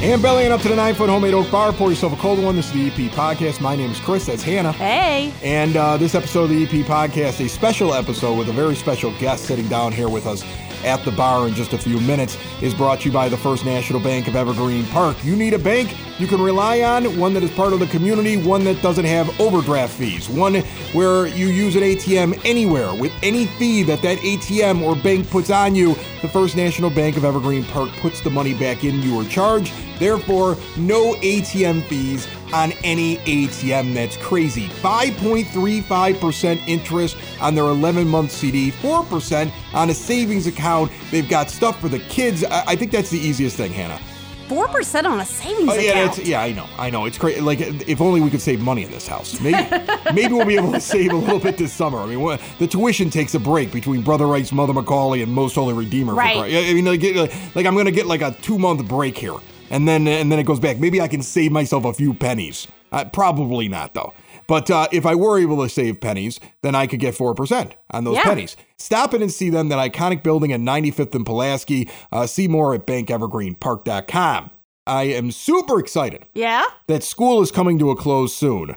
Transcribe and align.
And 0.00 0.22
bellying 0.22 0.52
up 0.52 0.60
to 0.60 0.68
the 0.68 0.76
nine 0.76 0.94
foot 0.94 1.10
homemade 1.10 1.34
oak 1.34 1.50
bar, 1.50 1.72
pour 1.72 1.90
yourself 1.90 2.12
a 2.12 2.16
cold 2.16 2.40
one. 2.40 2.54
This 2.54 2.66
is 2.66 2.72
the 2.72 2.86
EP 2.86 3.10
podcast. 3.10 3.60
My 3.60 3.74
name 3.74 3.90
is 3.90 3.98
Chris. 3.98 4.26
That's 4.26 4.44
Hannah. 4.44 4.70
Hey. 4.70 5.32
And 5.42 5.76
uh, 5.76 5.96
this 5.96 6.14
episode 6.14 6.44
of 6.44 6.50
the 6.50 6.62
EP 6.62 6.86
podcast, 6.86 7.44
a 7.44 7.48
special 7.48 7.92
episode 7.92 8.38
with 8.38 8.48
a 8.48 8.52
very 8.52 8.76
special 8.76 9.12
guest 9.18 9.46
sitting 9.46 9.66
down 9.66 9.90
here 9.90 10.08
with 10.08 10.28
us 10.28 10.44
at 10.84 11.04
the 11.04 11.12
bar 11.12 11.48
in 11.48 11.54
just 11.54 11.72
a 11.72 11.78
few 11.78 12.00
minutes, 12.00 12.36
is 12.62 12.74
brought 12.74 13.00
to 13.00 13.06
you 13.06 13.12
by 13.12 13.28
the 13.28 13.36
First 13.36 13.64
National 13.64 14.00
Bank 14.00 14.28
of 14.28 14.36
Evergreen 14.36 14.84
Park. 14.86 15.16
You 15.24 15.36
need 15.36 15.54
a 15.54 15.58
bank 15.58 15.94
you 16.18 16.26
can 16.26 16.40
rely 16.40 16.82
on, 16.82 17.16
one 17.16 17.32
that 17.34 17.44
is 17.44 17.50
part 17.52 17.72
of 17.72 17.78
the 17.78 17.86
community, 17.86 18.36
one 18.36 18.64
that 18.64 18.82
doesn't 18.82 19.04
have 19.04 19.40
overdraft 19.40 19.94
fees, 19.94 20.28
one 20.28 20.56
where 20.92 21.28
you 21.28 21.46
use 21.46 21.76
an 21.76 21.82
ATM 21.82 22.40
anywhere 22.44 22.92
with 22.94 23.12
any 23.22 23.46
fee 23.46 23.84
that 23.84 24.02
that 24.02 24.18
ATM 24.18 24.82
or 24.82 24.96
bank 24.96 25.30
puts 25.30 25.50
on 25.50 25.74
you. 25.76 25.94
The 26.20 26.28
First 26.28 26.56
National 26.56 26.90
Bank 26.90 27.16
of 27.16 27.24
Evergreen 27.24 27.64
Park 27.64 27.90
puts 28.00 28.20
the 28.20 28.30
money 28.30 28.52
back 28.54 28.82
in 28.82 29.00
your 29.02 29.24
charge. 29.24 29.72
Therefore, 29.98 30.56
no 30.76 31.14
ATM 31.14 31.84
fees 31.84 32.26
on 32.52 32.72
any 32.82 33.18
ATM. 33.18 33.94
That's 33.94 34.16
crazy. 34.16 34.68
5.35% 34.68 36.60
interest 36.66 37.16
on 37.40 37.54
their 37.54 37.64
11 37.64 38.06
month 38.08 38.30
CD, 38.30 38.70
4% 38.70 39.50
on 39.74 39.90
a 39.90 39.94
savings 39.94 40.46
account. 40.46 40.90
They've 41.10 41.28
got 41.28 41.50
stuff 41.50 41.80
for 41.80 41.88
the 41.88 41.98
kids. 42.00 42.44
I, 42.44 42.64
I 42.68 42.76
think 42.76 42.92
that's 42.92 43.10
the 43.10 43.18
easiest 43.18 43.56
thing, 43.56 43.72
Hannah. 43.72 44.00
Four 44.48 44.66
percent 44.68 45.06
on 45.06 45.20
a 45.20 45.26
savings 45.26 45.68
Oh, 45.70 45.74
yeah, 45.74 46.04
account. 46.04 46.24
yeah, 46.26 46.40
I 46.40 46.52
know, 46.52 46.66
I 46.78 46.88
know. 46.88 47.04
It's 47.04 47.18
crazy. 47.18 47.38
Like, 47.42 47.60
if 47.60 48.00
only 48.00 48.22
we 48.22 48.30
could 48.30 48.40
save 48.40 48.62
money 48.62 48.82
in 48.82 48.90
this 48.90 49.06
house. 49.06 49.38
Maybe, 49.42 49.58
maybe 50.14 50.32
we'll 50.32 50.46
be 50.46 50.56
able 50.56 50.72
to 50.72 50.80
save 50.80 51.12
a 51.12 51.16
little 51.16 51.38
bit 51.38 51.58
this 51.58 51.70
summer. 51.70 51.98
I 51.98 52.06
mean, 52.06 52.22
what, 52.22 52.40
the 52.58 52.66
tuition 52.66 53.10
takes 53.10 53.34
a 53.34 53.38
break 53.38 53.70
between 53.70 54.00
Brother 54.00 54.26
Rice, 54.26 54.50
Mother 54.50 54.72
McAuley, 54.72 55.22
and 55.22 55.30
Most 55.30 55.54
Holy 55.54 55.74
Redeemer. 55.74 56.14
Right. 56.14 56.38
I 56.38 56.72
mean, 56.72 56.86
like, 56.86 57.02
like, 57.02 57.54
like 57.54 57.66
I'm 57.66 57.76
gonna 57.76 57.90
get 57.90 58.06
like 58.06 58.22
a 58.22 58.30
two 58.40 58.58
month 58.58 58.88
break 58.88 59.18
here, 59.18 59.34
and 59.68 59.86
then 59.86 60.08
and 60.08 60.32
then 60.32 60.38
it 60.38 60.44
goes 60.44 60.60
back. 60.60 60.78
Maybe 60.78 61.02
I 61.02 61.08
can 61.08 61.20
save 61.20 61.52
myself 61.52 61.84
a 61.84 61.92
few 61.92 62.14
pennies. 62.14 62.66
Uh, 62.90 63.04
probably 63.04 63.68
not 63.68 63.92
though. 63.92 64.14
But 64.48 64.70
uh, 64.70 64.88
if 64.90 65.06
I 65.06 65.14
were 65.14 65.38
able 65.38 65.62
to 65.62 65.68
save 65.68 66.00
pennies, 66.00 66.40
then 66.62 66.74
I 66.74 66.88
could 66.88 66.98
get 67.00 67.14
4% 67.14 67.72
on 67.92 68.04
those 68.04 68.16
Yeah. 68.16 68.22
pennies. 68.24 68.56
Stop 68.78 69.14
in 69.14 69.22
and 69.22 69.30
see 69.30 69.50
them, 69.50 69.68
that 69.68 69.92
iconic 69.92 70.22
building 70.24 70.52
at 70.52 70.60
95th 70.60 71.14
and 71.14 71.24
Pulaski. 71.26 71.88
Uh, 72.10 72.26
see 72.26 72.48
more 72.48 72.74
at 72.74 72.86
bankevergreenpark.com. 72.86 74.50
I 74.86 75.02
am 75.04 75.30
super 75.30 75.78
excited 75.78 76.24
yeah. 76.34 76.64
that 76.86 77.04
school 77.04 77.42
is 77.42 77.52
coming 77.52 77.78
to 77.78 77.90
a 77.90 77.96
close 77.96 78.34
soon. 78.34 78.74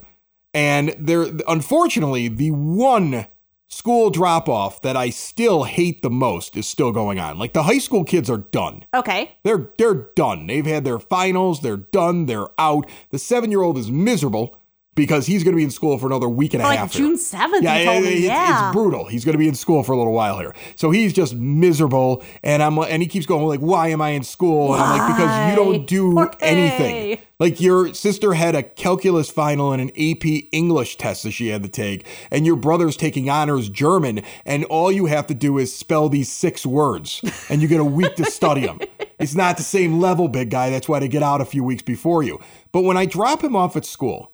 And 0.53 0.93
there, 0.99 1.27
unfortunately, 1.47 2.27
the 2.27 2.51
one 2.51 3.27
school 3.69 4.09
drop 4.09 4.49
off 4.49 4.81
that 4.81 4.97
I 4.97 5.09
still 5.09 5.63
hate 5.63 6.01
the 6.01 6.09
most 6.09 6.57
is 6.57 6.67
still 6.67 6.91
going 6.91 7.17
on. 7.19 7.39
Like 7.39 7.53
the 7.53 7.63
high 7.63 7.77
school 7.77 8.03
kids 8.03 8.29
are 8.29 8.39
done. 8.39 8.83
Okay. 8.93 9.37
They're 9.43 9.69
they're 9.77 10.09
done. 10.15 10.47
They've 10.47 10.65
had 10.65 10.83
their 10.83 10.99
finals. 10.99 11.61
They're 11.61 11.77
done. 11.77 12.25
They're 12.25 12.47
out. 12.59 12.89
The 13.11 13.19
seven 13.19 13.49
year 13.49 13.61
old 13.61 13.77
is 13.77 13.89
miserable 13.89 14.57
because 14.95 15.25
he's 15.25 15.43
going 15.43 15.53
to 15.53 15.57
be 15.57 15.63
in 15.63 15.71
school 15.71 15.97
for 15.97 16.05
another 16.07 16.27
week 16.27 16.53
and 16.53 16.61
a 16.61 16.65
Like 16.65 16.79
half. 16.79 16.91
June 16.91 17.17
seventh. 17.17 17.63
Yeah, 17.63 17.75
it- 17.77 18.03
it's, 18.03 18.21
yeah. 18.21 18.67
it's 18.67 18.73
brutal. 18.75 19.05
He's 19.05 19.23
going 19.23 19.33
to 19.33 19.37
be 19.39 19.47
in 19.47 19.55
school 19.55 19.83
for 19.83 19.93
a 19.93 19.97
little 19.97 20.13
while 20.13 20.37
here, 20.39 20.53
so 20.75 20.91
he's 20.91 21.13
just 21.13 21.33
miserable. 21.35 22.23
And 22.43 22.61
I'm 22.61 22.77
and 22.77 23.01
he 23.01 23.07
keeps 23.07 23.25
going 23.25 23.45
like, 23.45 23.59
"Why 23.61 23.87
am 23.89 24.01
I 24.01 24.09
in 24.09 24.23
school?" 24.23 24.73
And 24.73 24.83
I'm 24.83 24.99
like, 24.99 25.15
"Because 25.15 25.49
you 25.49 25.55
don't 25.55 25.87
do 25.87 26.29
anything." 26.41 27.19
Like 27.39 27.59
your 27.59 27.93
sister 27.95 28.33
had 28.35 28.53
a 28.53 28.61
calculus 28.61 29.31
final 29.31 29.71
and 29.73 29.81
an 29.81 29.89
AP 29.97 30.47
English 30.51 30.97
test 30.97 31.23
that 31.23 31.31
she 31.31 31.47
had 31.47 31.63
to 31.63 31.69
take, 31.69 32.05
and 32.29 32.45
your 32.45 32.55
brother's 32.55 32.95
taking 32.95 33.29
honors 33.31 33.67
German, 33.69 34.21
and 34.45 34.63
all 34.65 34.91
you 34.91 35.07
have 35.07 35.25
to 35.27 35.33
do 35.33 35.57
is 35.57 35.75
spell 35.75 36.07
these 36.09 36.31
six 36.31 36.65
words, 36.67 37.21
and 37.49 37.61
you 37.61 37.67
get 37.67 37.79
a 37.79 37.85
week 37.85 38.15
to 38.17 38.25
study 38.25 38.61
them. 38.67 38.79
It's 39.19 39.33
not 39.35 39.57
the 39.57 39.63
same 39.63 39.99
level, 39.99 40.27
big 40.27 40.49
guy. 40.51 40.69
That's 40.69 40.87
why 40.89 40.99
they 40.99 41.07
get 41.07 41.23
out 41.23 41.41
a 41.41 41.45
few 41.45 41.63
weeks 41.63 41.81
before 41.81 42.21
you. 42.23 42.39
But 42.71 42.81
when 42.83 42.97
I 42.97 43.05
drop 43.05 43.43
him 43.43 43.55
off 43.55 43.75
at 43.75 43.85
school, 43.85 44.30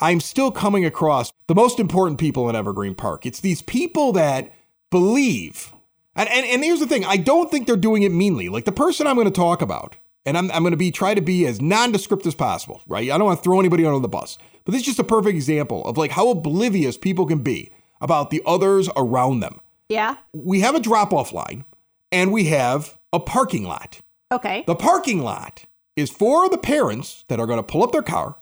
I'm 0.00 0.20
still 0.20 0.50
coming 0.50 0.84
across 0.84 1.32
the 1.46 1.54
most 1.54 1.78
important 1.78 2.18
people 2.18 2.48
in 2.48 2.56
Evergreen 2.56 2.94
Park. 2.94 3.26
It's 3.26 3.40
these 3.40 3.62
people 3.62 4.12
that 4.12 4.52
believe. 4.90 5.72
And, 6.16 6.28
and, 6.28 6.46
and 6.46 6.64
here's 6.64 6.80
the 6.80 6.86
thing 6.86 7.04
I 7.04 7.16
don't 7.16 7.50
think 7.50 7.66
they're 7.66 7.76
doing 7.76 8.02
it 8.02 8.10
meanly. 8.12 8.48
Like 8.48 8.64
the 8.64 8.72
person 8.72 9.06
I'm 9.06 9.16
going 9.16 9.26
to 9.26 9.30
talk 9.32 9.62
about, 9.62 9.96
and 10.26 10.36
I'm, 10.38 10.50
I'm 10.50 10.62
going 10.62 10.72
to 10.72 10.76
be 10.76 10.90
try 10.90 11.14
to 11.14 11.20
be 11.20 11.46
as 11.46 11.60
nondescript 11.60 12.26
as 12.26 12.34
possible, 12.34 12.82
right? 12.86 13.10
I 13.10 13.18
don't 13.18 13.26
want 13.26 13.38
to 13.38 13.44
throw 13.44 13.60
anybody 13.60 13.84
under 13.84 14.00
the 14.00 14.08
bus, 14.08 14.38
but 14.64 14.72
this 14.72 14.80
is 14.80 14.86
just 14.86 14.98
a 14.98 15.04
perfect 15.04 15.34
example 15.34 15.84
of 15.86 15.96
like 15.96 16.12
how 16.12 16.28
oblivious 16.30 16.96
people 16.96 17.26
can 17.26 17.38
be 17.38 17.70
about 18.00 18.30
the 18.30 18.42
others 18.46 18.88
around 18.96 19.40
them. 19.40 19.60
yeah. 19.88 20.16
We 20.32 20.60
have 20.60 20.74
a 20.74 20.80
drop 20.80 21.12
off 21.12 21.32
line 21.32 21.64
and 22.12 22.32
we 22.32 22.44
have 22.44 22.98
a 23.12 23.20
parking 23.20 23.64
lot. 23.64 24.00
Okay. 24.32 24.64
The 24.66 24.74
parking 24.74 25.22
lot 25.22 25.64
is 25.96 26.10
for 26.10 26.48
the 26.48 26.58
parents 26.58 27.24
that 27.28 27.38
are 27.38 27.46
going 27.46 27.58
to 27.58 27.62
pull 27.62 27.82
up 27.82 27.92
their 27.92 28.02
car 28.02 28.36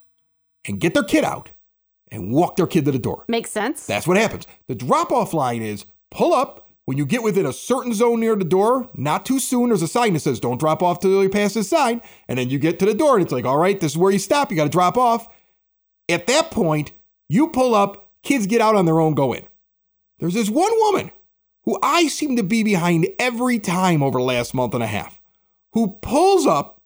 and 0.66 0.80
get 0.80 0.94
their 0.94 1.02
kid 1.02 1.24
out 1.24 1.50
and 2.10 2.30
walk 2.30 2.56
their 2.56 2.66
kid 2.66 2.84
to 2.84 2.92
the 2.92 2.98
door. 2.98 3.24
Makes 3.28 3.50
sense. 3.50 3.86
That's 3.86 4.06
what 4.06 4.16
happens. 4.16 4.46
The 4.68 4.74
drop 4.74 5.10
off 5.10 5.32
line 5.32 5.62
is 5.62 5.84
pull 6.10 6.34
up 6.34 6.68
when 6.84 6.98
you 6.98 7.06
get 7.06 7.22
within 7.22 7.46
a 7.46 7.52
certain 7.52 7.94
zone 7.94 8.20
near 8.20 8.36
the 8.36 8.44
door, 8.44 8.88
not 8.94 9.24
too 9.24 9.38
soon. 9.38 9.68
There's 9.68 9.82
a 9.82 9.88
sign 9.88 10.14
that 10.14 10.20
says 10.20 10.40
don't 10.40 10.58
drop 10.58 10.82
off 10.82 11.00
till 11.00 11.22
you 11.22 11.28
pass 11.28 11.54
this 11.54 11.70
sign. 11.70 12.02
And 12.28 12.38
then 12.38 12.50
you 12.50 12.58
get 12.58 12.78
to 12.80 12.86
the 12.86 12.94
door 12.94 13.16
and 13.16 13.22
it's 13.22 13.32
like, 13.32 13.44
all 13.44 13.58
right, 13.58 13.80
this 13.80 13.92
is 13.92 13.98
where 13.98 14.12
you 14.12 14.18
stop. 14.18 14.50
You 14.50 14.56
got 14.56 14.64
to 14.64 14.70
drop 14.70 14.98
off. 14.98 15.28
At 16.08 16.26
that 16.26 16.50
point, 16.50 16.92
you 17.28 17.48
pull 17.48 17.74
up, 17.74 18.10
kids 18.22 18.46
get 18.46 18.60
out 18.60 18.74
on 18.74 18.84
their 18.84 19.00
own, 19.00 19.14
go 19.14 19.32
in. 19.32 19.44
There's 20.18 20.34
this 20.34 20.50
one 20.50 20.72
woman 20.80 21.12
who 21.64 21.78
I 21.82 22.08
seem 22.08 22.36
to 22.36 22.42
be 22.42 22.62
behind 22.62 23.08
every 23.18 23.58
time 23.58 24.02
over 24.02 24.18
the 24.18 24.24
last 24.24 24.52
month 24.52 24.74
and 24.74 24.82
a 24.82 24.88
half 24.88 25.20
who 25.72 25.98
pulls 26.02 26.46
up 26.46 26.81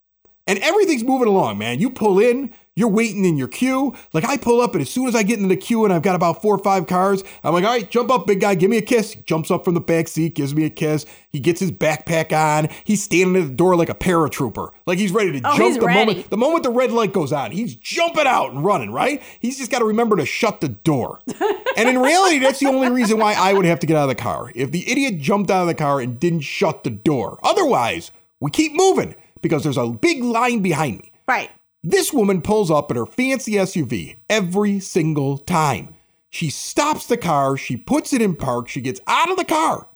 and 0.46 0.58
everything's 0.60 1.04
moving 1.04 1.28
along, 1.28 1.58
man. 1.58 1.80
You 1.80 1.90
pull 1.90 2.18
in, 2.18 2.52
you're 2.76 2.88
waiting 2.90 3.24
in 3.24 3.36
your 3.36 3.48
queue. 3.48 3.94
Like 4.12 4.24
I 4.24 4.36
pull 4.36 4.60
up, 4.60 4.74
and 4.74 4.82
as 4.82 4.90
soon 4.90 5.08
as 5.08 5.14
I 5.14 5.22
get 5.22 5.38
into 5.38 5.48
the 5.48 5.56
queue 5.56 5.84
and 5.84 5.92
I've 5.92 6.02
got 6.02 6.14
about 6.14 6.42
four 6.42 6.54
or 6.54 6.62
five 6.62 6.86
cars, 6.86 7.24
I'm 7.42 7.54
like, 7.54 7.64
all 7.64 7.70
right, 7.70 7.90
jump 7.90 8.10
up, 8.10 8.26
big 8.26 8.40
guy, 8.40 8.54
give 8.54 8.70
me 8.70 8.76
a 8.76 8.82
kiss. 8.82 9.12
He 9.14 9.20
jumps 9.22 9.50
up 9.50 9.64
from 9.64 9.74
the 9.74 9.80
back 9.80 10.08
seat, 10.08 10.34
gives 10.34 10.54
me 10.54 10.64
a 10.66 10.70
kiss. 10.70 11.06
He 11.30 11.40
gets 11.40 11.58
his 11.58 11.72
backpack 11.72 12.32
on. 12.32 12.68
He's 12.84 13.02
standing 13.02 13.42
at 13.42 13.48
the 13.48 13.54
door 13.54 13.76
like 13.76 13.88
a 13.88 13.94
paratrooper, 13.94 14.70
like 14.86 14.98
he's 14.98 15.10
ready 15.12 15.40
to 15.40 15.48
Oh, 15.48 15.56
jump 15.56 15.80
the 15.80 15.86
ready. 15.86 15.98
moment 15.98 16.30
the 16.30 16.36
moment 16.36 16.62
the 16.64 16.70
red 16.70 16.92
light 16.92 17.12
goes 17.12 17.32
on. 17.32 17.50
He's 17.50 17.74
jumping 17.74 18.26
out 18.26 18.52
and 18.52 18.64
running, 18.64 18.92
right? 18.92 19.22
He's 19.40 19.56
just 19.58 19.70
got 19.70 19.78
to 19.80 19.84
remember 19.86 20.16
to 20.16 20.26
shut 20.26 20.60
the 20.60 20.68
door. 20.68 21.20
and 21.76 21.88
in 21.88 21.98
reality, 21.98 22.38
that's 22.38 22.60
the 22.60 22.66
only 22.68 22.90
reason 22.90 23.18
why 23.18 23.32
I 23.34 23.52
would 23.54 23.64
have 23.64 23.80
to 23.80 23.86
get 23.86 23.96
out 23.96 24.04
of 24.04 24.08
the 24.16 24.22
car. 24.22 24.52
If 24.54 24.70
the 24.70 24.88
idiot 24.90 25.18
jumped 25.18 25.50
out 25.50 25.62
of 25.62 25.66
the 25.66 25.74
car 25.74 26.00
and 26.00 26.20
didn't 26.20 26.40
shut 26.40 26.84
the 26.84 26.90
door. 26.90 27.38
Otherwise, 27.42 28.12
we 28.38 28.50
keep 28.50 28.72
moving 28.74 29.14
because 29.46 29.62
there's 29.62 29.76
a 29.76 29.88
big 29.88 30.22
line 30.22 30.60
behind 30.60 30.98
me. 30.98 31.12
right. 31.26 31.50
This 31.82 32.12
woman 32.12 32.42
pulls 32.42 32.68
up 32.68 32.90
in 32.90 32.96
her 32.96 33.06
fancy 33.06 33.52
SUV 33.52 34.16
every 34.28 34.80
single 34.80 35.38
time. 35.38 35.94
She 36.30 36.50
stops 36.50 37.06
the 37.06 37.16
car, 37.16 37.56
she 37.56 37.76
puts 37.76 38.12
it 38.12 38.20
in 38.20 38.34
park, 38.34 38.68
she 38.68 38.80
gets 38.80 39.00
out 39.06 39.30
of 39.30 39.36
the 39.36 39.44
car 39.44 39.86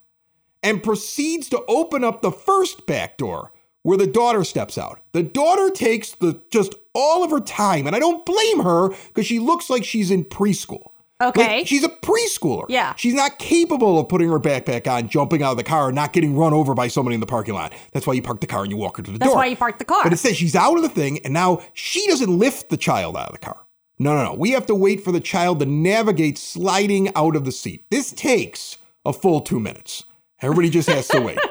and 0.62 0.82
proceeds 0.82 1.48
to 1.48 1.64
open 1.66 2.04
up 2.04 2.22
the 2.22 2.30
first 2.30 2.86
back 2.86 3.16
door 3.16 3.50
where 3.82 3.98
the 3.98 4.06
daughter 4.06 4.44
steps 4.44 4.78
out. 4.78 5.00
The 5.12 5.22
daughter 5.22 5.70
takes 5.70 6.12
the 6.12 6.40
just 6.50 6.74
all 6.94 7.24
of 7.24 7.30
her 7.30 7.40
time, 7.40 7.86
and 7.86 7.96
I 7.96 7.98
don't 7.98 8.26
blame 8.26 8.60
her 8.60 8.90
because 9.08 9.26
she 9.26 9.38
looks 9.38 9.70
like 9.70 9.84
she's 9.84 10.10
in 10.10 10.24
preschool. 10.24 10.89
Okay. 11.20 11.58
Like, 11.58 11.66
she's 11.66 11.84
a 11.84 11.88
preschooler. 11.88 12.64
Yeah. 12.68 12.94
She's 12.96 13.14
not 13.14 13.38
capable 13.38 13.98
of 13.98 14.08
putting 14.08 14.28
her 14.30 14.40
backpack 14.40 14.86
on, 14.90 15.08
jumping 15.08 15.42
out 15.42 15.52
of 15.52 15.56
the 15.56 15.64
car, 15.64 15.88
and 15.88 15.94
not 15.94 16.12
getting 16.12 16.36
run 16.36 16.52
over 16.52 16.74
by 16.74 16.88
somebody 16.88 17.14
in 17.14 17.20
the 17.20 17.26
parking 17.26 17.54
lot. 17.54 17.72
That's 17.92 18.06
why 18.06 18.14
you 18.14 18.22
park 18.22 18.40
the 18.40 18.46
car 18.46 18.62
and 18.62 18.70
you 18.70 18.76
walk 18.76 18.96
her 18.96 19.02
to 19.02 19.10
the 19.10 19.18
That's 19.18 19.30
door. 19.30 19.34
That's 19.36 19.44
why 19.44 19.50
you 19.50 19.56
park 19.56 19.78
the 19.78 19.84
car. 19.84 20.02
But 20.02 20.12
it 20.12 20.18
says 20.18 20.36
she's 20.36 20.56
out 20.56 20.76
of 20.76 20.82
the 20.82 20.88
thing, 20.88 21.18
and 21.24 21.34
now 21.34 21.60
she 21.74 22.06
doesn't 22.06 22.30
lift 22.38 22.70
the 22.70 22.76
child 22.76 23.16
out 23.16 23.26
of 23.28 23.32
the 23.32 23.38
car. 23.38 23.66
No, 23.98 24.16
no, 24.16 24.24
no. 24.24 24.34
We 24.34 24.52
have 24.52 24.64
to 24.66 24.74
wait 24.74 25.04
for 25.04 25.12
the 25.12 25.20
child 25.20 25.60
to 25.60 25.66
navigate 25.66 26.38
sliding 26.38 27.14
out 27.14 27.36
of 27.36 27.44
the 27.44 27.52
seat. 27.52 27.84
This 27.90 28.12
takes 28.12 28.78
a 29.04 29.12
full 29.12 29.42
two 29.42 29.60
minutes. 29.60 30.04
Everybody 30.40 30.70
just 30.70 30.88
has 30.88 31.06
to 31.08 31.20
wait. 31.20 31.38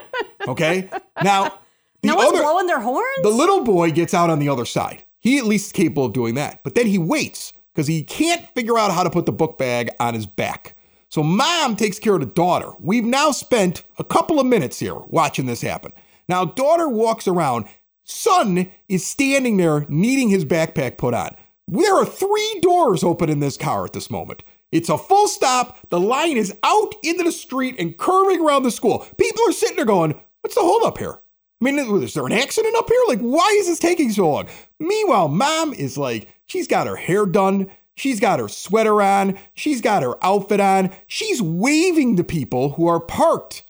Okay? 0.48 0.90
Now, 1.22 1.60
the 2.02 2.08
no 2.08 2.16
one's 2.16 2.30
other 2.30 2.42
blowing 2.42 2.66
their 2.66 2.80
horns. 2.80 3.06
the 3.22 3.30
little 3.30 3.64
boy 3.64 3.92
gets 3.92 4.14
out 4.14 4.30
on 4.30 4.40
the 4.40 4.48
other 4.50 4.66
side. 4.66 5.04
He 5.20 5.38
at 5.38 5.44
least 5.44 5.68
is 5.68 5.72
capable 5.74 6.06
of 6.06 6.14
doing 6.14 6.36
that. 6.36 6.64
But 6.64 6.76
then 6.76 6.88
he 6.88 6.98
waits 6.98 7.52
because 7.80 7.88
he 7.88 8.04
can't 8.04 8.46
figure 8.50 8.78
out 8.78 8.92
how 8.92 9.04
to 9.04 9.10
put 9.10 9.26
the 9.26 9.32
book 9.32 9.58
bag 9.58 9.90
on 10.02 10.14
his 10.14 10.26
back. 10.26 10.76
So 11.08 11.24
mom 11.24 11.78
takes 11.78 11.98
care 11.98 12.16
of 12.16 12.20
the 12.20 12.26
daughter. 12.26 12.72
We've 12.78 13.06
now 13.06 13.32
spent 13.32 13.84
a 13.98 14.04
couple 14.04 14.38
of 14.38 14.46
minutes 14.46 14.80
here 14.80 14.96
watching 15.08 15.46
this 15.46 15.62
happen. 15.62 15.94
Now, 16.28 16.44
daughter 16.44 16.90
walks 16.90 17.26
around. 17.26 17.68
Son 18.04 18.70
is 18.90 19.08
standing 19.08 19.56
there 19.56 19.86
needing 19.88 20.28
his 20.28 20.44
backpack 20.44 20.98
put 20.98 21.14
on. 21.14 21.38
There 21.70 21.96
are 21.96 22.06
three 22.06 22.60
doors 22.62 23.02
open 23.02 23.30
in 23.30 23.40
this 23.40 23.56
car 23.56 23.86
at 23.86 23.94
this 23.94 24.12
moment. 24.12 24.44
It's 24.74 24.90
a 24.90 24.98
full 24.98 25.30
stop. 25.30 25.80
The 25.88 26.02
line 26.02 26.36
is 26.36 26.54
out 26.64 26.96
into 27.02 27.24
the 27.24 27.32
street 27.32 27.76
and 27.80 27.98
curving 27.98 28.42
around 28.46 28.64
the 28.64 28.72
school. 28.72 29.08
People 29.18 29.42
are 29.48 29.54
sitting 29.54 29.78
there 29.78 29.86
going, 29.86 30.20
What's 30.42 30.56
the 30.56 30.62
hold 30.64 30.84
up 30.84 30.98
here? 30.98 31.22
I 31.62 31.66
mean, 31.66 31.80
is 31.80 32.14
there 32.14 32.26
an 32.26 32.34
accident 32.34 32.76
up 32.76 32.90
here? 32.90 33.02
Like, 33.08 33.20
why 33.20 33.56
is 33.58 33.68
this 33.68 33.80
taking 33.80 34.12
so 34.12 34.30
long? 34.30 34.48
Meanwhile, 34.80 35.30
mom 35.30 35.74
is 35.74 35.98
like, 35.98 36.28
she's 36.50 36.68
got 36.68 36.88
her 36.88 36.98
hair 36.98 37.26
done. 37.26 37.70
She's 37.96 38.20
got 38.20 38.40
her 38.40 38.48
sweater 38.48 39.02
on. 39.02 39.38
She's 39.54 39.82
got 39.82 40.04
her 40.04 40.16
outfit 40.24 40.60
on. 40.60 40.92
She's 41.08 41.42
waving 41.42 42.16
to 42.18 42.24
people 42.24 42.72
who 42.72 42.88
are 42.88 43.00
parked 43.02 43.64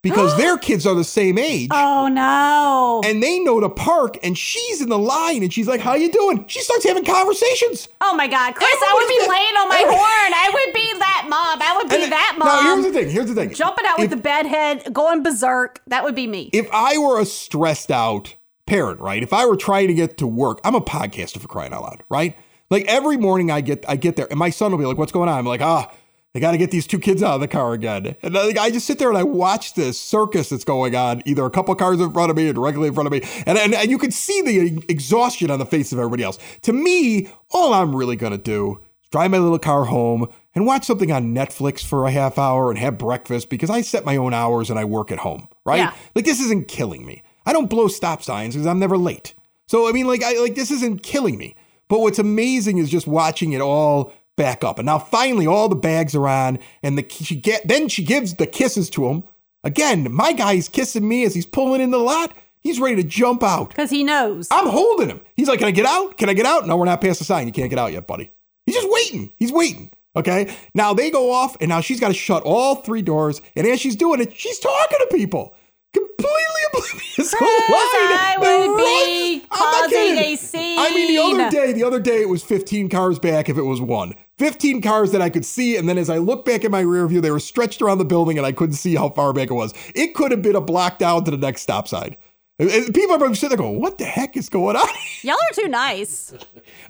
because 0.00 0.36
their 0.36 0.56
kids 0.56 0.86
are 0.86 0.94
the 0.94 1.02
same 1.02 1.38
age. 1.38 1.70
Oh 1.72 2.06
no. 2.06 3.00
And 3.04 3.20
they 3.20 3.40
know 3.40 3.58
to 3.58 3.68
park, 3.68 4.16
and 4.22 4.38
she's 4.38 4.80
in 4.80 4.90
the 4.90 4.98
line, 4.98 5.42
and 5.42 5.52
she's 5.52 5.66
like, 5.66 5.80
"How 5.80 5.94
you 5.94 6.08
doing?" 6.12 6.44
She 6.46 6.60
starts 6.60 6.84
having 6.84 7.04
conversations. 7.04 7.88
Oh 8.00 8.14
my 8.14 8.28
God, 8.28 8.54
Chris! 8.54 8.68
I 8.72 8.94
would 8.94 9.08
be 9.08 9.14
Everybody's 9.14 9.28
laying 9.28 9.56
on 9.56 9.68
my 9.68 9.82
horn. 9.96 10.32
I 10.34 10.50
would 10.54 10.72
be 10.74 10.98
that 11.00 11.26
mom. 11.28 11.62
I 11.62 11.76
would 11.76 11.88
be 11.90 12.02
And 12.04 12.12
that 12.12 12.36
mom. 12.38 12.46
Now 12.48 12.74
here's 12.76 12.84
the 12.84 12.92
thing. 13.00 13.10
Here's 13.10 13.26
the 13.26 13.34
thing. 13.34 13.54
Jumping 13.54 13.86
out 13.86 13.98
with 13.98 14.12
If- 14.12 14.18
the 14.18 14.22
bedhead, 14.22 14.92
going 14.94 15.24
berserk. 15.24 15.80
That 15.88 16.04
would 16.04 16.14
be 16.14 16.28
me. 16.28 16.50
if 16.52 16.68
I 16.72 16.96
were 16.98 17.18
a 17.20 17.26
stressed 17.26 17.90
out 17.90 18.36
parent, 18.66 19.00
right? 19.00 19.22
If 19.22 19.32
I 19.32 19.46
were 19.46 19.56
trying 19.56 19.88
to 19.88 19.94
get 19.94 20.18
to 20.18 20.26
work, 20.26 20.60
I'm 20.64 20.74
a 20.74 20.80
podcaster 20.80 21.38
for 21.38 21.48
crying 21.48 21.72
out 21.72 21.82
loud, 21.82 22.02
right? 22.08 22.36
Like 22.70 22.86
every 22.86 23.16
morning 23.16 23.50
I 23.50 23.60
get 23.60 23.84
I 23.88 23.96
get 23.96 24.16
there 24.16 24.26
and 24.30 24.38
my 24.38 24.50
son 24.50 24.70
will 24.70 24.78
be 24.78 24.86
like, 24.86 24.98
"What's 24.98 25.12
going 25.12 25.28
on?" 25.28 25.38
I'm 25.38 25.46
like, 25.46 25.60
"Ah, 25.60 25.92
they 26.32 26.40
got 26.40 26.52
to 26.52 26.58
get 26.58 26.70
these 26.70 26.86
two 26.86 26.98
kids 26.98 27.22
out 27.22 27.34
of 27.34 27.40
the 27.40 27.48
car 27.48 27.72
again." 27.72 28.16
And 28.22 28.34
like, 28.34 28.58
I 28.58 28.70
just 28.70 28.86
sit 28.86 28.98
there 28.98 29.10
and 29.10 29.18
I 29.18 29.22
watch 29.22 29.74
this 29.74 30.00
circus 30.00 30.48
that's 30.48 30.64
going 30.64 30.96
on, 30.96 31.22
either 31.26 31.44
a 31.44 31.50
couple 31.50 31.74
cars 31.74 32.00
in 32.00 32.12
front 32.12 32.30
of 32.30 32.36
me 32.36 32.48
or 32.48 32.52
directly 32.52 32.88
in 32.88 32.94
front 32.94 33.06
of 33.06 33.12
me, 33.12 33.20
and 33.46 33.58
and, 33.58 33.74
and 33.74 33.90
you 33.90 33.98
can 33.98 34.10
see 34.10 34.40
the 34.42 34.84
exhaustion 34.88 35.50
on 35.50 35.58
the 35.58 35.66
face 35.66 35.92
of 35.92 35.98
everybody 35.98 36.22
else. 36.22 36.38
To 36.62 36.72
me, 36.72 37.28
all 37.50 37.74
I'm 37.74 37.94
really 37.94 38.16
gonna 38.16 38.38
do 38.38 38.80
is 39.02 39.08
drive 39.10 39.30
my 39.30 39.38
little 39.38 39.58
car 39.58 39.84
home 39.84 40.26
and 40.54 40.66
watch 40.66 40.84
something 40.84 41.12
on 41.12 41.34
Netflix 41.34 41.84
for 41.84 42.06
a 42.06 42.10
half 42.10 42.38
hour 42.38 42.70
and 42.70 42.78
have 42.78 42.96
breakfast 42.96 43.50
because 43.50 43.70
I 43.70 43.82
set 43.82 44.04
my 44.04 44.16
own 44.16 44.32
hours 44.32 44.70
and 44.70 44.78
I 44.78 44.84
work 44.84 45.12
at 45.12 45.18
home, 45.18 45.48
right? 45.66 45.78
Yeah. 45.78 45.94
Like 46.14 46.24
this 46.24 46.40
isn't 46.40 46.68
killing 46.68 47.04
me. 47.04 47.22
I 47.46 47.52
don't 47.52 47.70
blow 47.70 47.88
stop 47.88 48.22
signs 48.22 48.54
because 48.54 48.66
I'm 48.66 48.78
never 48.78 48.96
late. 48.96 49.34
So 49.66 49.88
I 49.88 49.92
mean, 49.92 50.06
like, 50.06 50.22
I 50.22 50.38
like 50.38 50.54
this 50.54 50.70
isn't 50.70 51.02
killing 51.02 51.36
me. 51.38 51.56
But 51.88 52.00
what's 52.00 52.18
amazing 52.18 52.78
is 52.78 52.90
just 52.90 53.06
watching 53.06 53.52
it 53.52 53.60
all 53.60 54.12
back 54.36 54.64
up. 54.64 54.78
And 54.78 54.86
now 54.86 54.98
finally, 54.98 55.46
all 55.46 55.68
the 55.68 55.76
bags 55.76 56.14
are 56.14 56.26
on, 56.26 56.58
and 56.82 56.98
the 56.98 57.06
she 57.08 57.36
get 57.36 57.66
then 57.68 57.88
she 57.88 58.02
gives 58.04 58.34
the 58.34 58.46
kisses 58.46 58.90
to 58.90 59.06
him. 59.06 59.24
Again, 59.62 60.12
my 60.12 60.32
guy's 60.32 60.68
kissing 60.68 61.06
me 61.08 61.24
as 61.24 61.34
he's 61.34 61.46
pulling 61.46 61.80
in 61.80 61.90
the 61.90 61.98
lot. 61.98 62.34
He's 62.60 62.80
ready 62.80 62.96
to 62.96 63.02
jump 63.02 63.42
out. 63.42 63.68
Because 63.68 63.90
he 63.90 64.04
knows. 64.04 64.48
I'm 64.50 64.66
holding 64.66 65.08
him. 65.08 65.20
He's 65.36 65.48
like, 65.48 65.58
"Can 65.58 65.68
I 65.68 65.72
get 65.72 65.86
out? 65.86 66.16
Can 66.16 66.28
I 66.28 66.34
get 66.34 66.46
out?" 66.46 66.66
No, 66.66 66.76
we're 66.76 66.86
not 66.86 67.00
past 67.00 67.18
the 67.18 67.24
sign. 67.24 67.46
You 67.46 67.52
can't 67.52 67.70
get 67.70 67.78
out 67.78 67.92
yet, 67.92 68.06
buddy. 68.06 68.30
He's 68.66 68.74
just 68.74 68.88
waiting. 68.90 69.32
He's 69.36 69.52
waiting. 69.52 69.90
Okay. 70.16 70.56
Now 70.74 70.94
they 70.94 71.10
go 71.10 71.30
off, 71.32 71.56
and 71.60 71.68
now 71.68 71.80
she's 71.80 72.00
got 72.00 72.08
to 72.08 72.14
shut 72.14 72.42
all 72.44 72.76
three 72.76 73.02
doors. 73.02 73.42
And 73.56 73.66
as 73.66 73.80
she's 73.80 73.96
doing 73.96 74.20
it, 74.20 74.34
she's 74.34 74.58
talking 74.58 74.98
to 75.00 75.16
people. 75.16 75.54
Completely 75.94 76.62
oblivious. 76.68 77.30
to. 77.30 77.36
I 77.40 78.36
would 78.38 78.76
be 78.76 79.42
rush- 79.42 79.48
I'm 79.50 79.70
not 79.70 79.82
causing 79.84 80.18
a 80.18 80.36
scene. 80.36 80.78
I 80.78 80.90
mean, 80.90 81.08
the 81.08 81.22
other 81.22 81.50
day, 81.50 81.72
the 81.72 81.84
other 81.84 82.00
day 82.00 82.20
it 82.20 82.28
was 82.28 82.42
15 82.42 82.88
cars 82.88 83.18
back 83.18 83.48
if 83.48 83.56
it 83.56 83.62
was 83.62 83.80
one. 83.80 84.14
15 84.38 84.82
cars 84.82 85.12
that 85.12 85.22
I 85.22 85.30
could 85.30 85.44
see, 85.44 85.76
and 85.76 85.88
then 85.88 85.96
as 85.96 86.10
I 86.10 86.18
look 86.18 86.44
back 86.44 86.64
in 86.64 86.72
my 86.72 86.80
rear 86.80 87.06
view, 87.06 87.20
they 87.20 87.30
were 87.30 87.38
stretched 87.40 87.80
around 87.80 87.98
the 87.98 88.04
building 88.04 88.36
and 88.36 88.46
I 88.46 88.50
couldn't 88.52 88.74
see 88.74 88.96
how 88.96 89.08
far 89.10 89.32
back 89.32 89.50
it 89.50 89.54
was. 89.54 89.72
It 89.94 90.14
could 90.14 90.32
have 90.32 90.42
been 90.42 90.56
a 90.56 90.60
block 90.60 90.98
down 90.98 91.24
to 91.24 91.30
the 91.30 91.36
next 91.36 91.62
stop 91.62 91.86
sign. 91.86 92.16
And 92.58 92.92
People 92.92 93.14
are 93.14 93.18
probably 93.18 93.36
sitting 93.36 93.56
there 93.56 93.64
going, 93.66 93.80
what 93.80 93.98
the 93.98 94.04
heck 94.04 94.36
is 94.36 94.48
going 94.48 94.76
on? 94.76 94.88
Y'all 95.22 95.34
are 95.34 95.54
too 95.54 95.68
nice. 95.68 96.34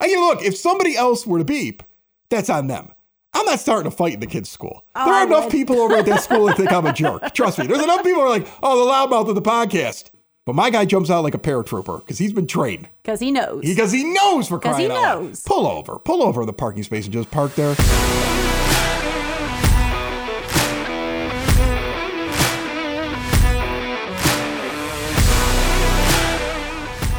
I 0.01 0.07
mean, 0.07 0.21
look, 0.21 0.43
if 0.43 0.57
somebody 0.57 0.97
else 0.97 1.27
were 1.27 1.39
to 1.39 1.45
beep, 1.45 1.83
that's 2.31 2.49
on 2.49 2.67
them. 2.67 2.94
I'm 3.35 3.47
not 3.47 3.59
starting 3.61 3.87
a 3.87 3.91
fight 3.91 4.15
in 4.15 4.21
the 4.21 4.27
kids' 4.27 4.49
school. 4.49 4.85
Oh, 4.95 5.05
there 5.05 5.15
are 5.15 5.21
I 5.23 5.25
enough 5.25 5.45
would. 5.45 5.53
people 5.53 5.81
over 5.81 5.97
at 5.97 6.07
that 6.07 6.23
school 6.23 6.47
that 6.47 6.57
think 6.57 6.73
I'm 6.73 6.87
a 6.87 6.93
jerk. 6.93 7.33
Trust 7.35 7.59
me. 7.59 7.67
There's 7.67 7.83
enough 7.83 8.05
people 8.05 8.21
who 8.21 8.27
are 8.27 8.31
like, 8.31 8.47
oh, 8.63 8.85
the 8.85 8.91
loudmouth 8.93 9.29
of 9.29 9.35
the 9.35 9.43
podcast. 9.43 10.11
But 10.47 10.55
my 10.55 10.71
guy 10.71 10.85
jumps 10.85 11.11
out 11.11 11.25
like 11.25 11.35
a 11.35 11.39
paratrooper 11.39 12.01
because 12.01 12.19
he's 12.19 12.33
been 12.33 12.47
trained. 12.47 12.89
Because 13.03 13.19
he 13.19 13.31
knows. 13.31 13.63
Because 13.65 13.91
he 13.93 14.05
knows 14.05 14.47
for 14.49 14.59
crying 14.59 14.91
he 14.91 14.95
out 14.95 15.23
knows. 15.23 15.43
Pull 15.43 15.67
over. 15.67 15.99
Pull 15.99 16.23
over 16.23 16.43
in 16.43 16.47
the 16.47 16.53
parking 16.53 16.83
space 16.83 17.05
and 17.05 17.13
just 17.13 17.31
park 17.31 17.55
there. 17.55 17.75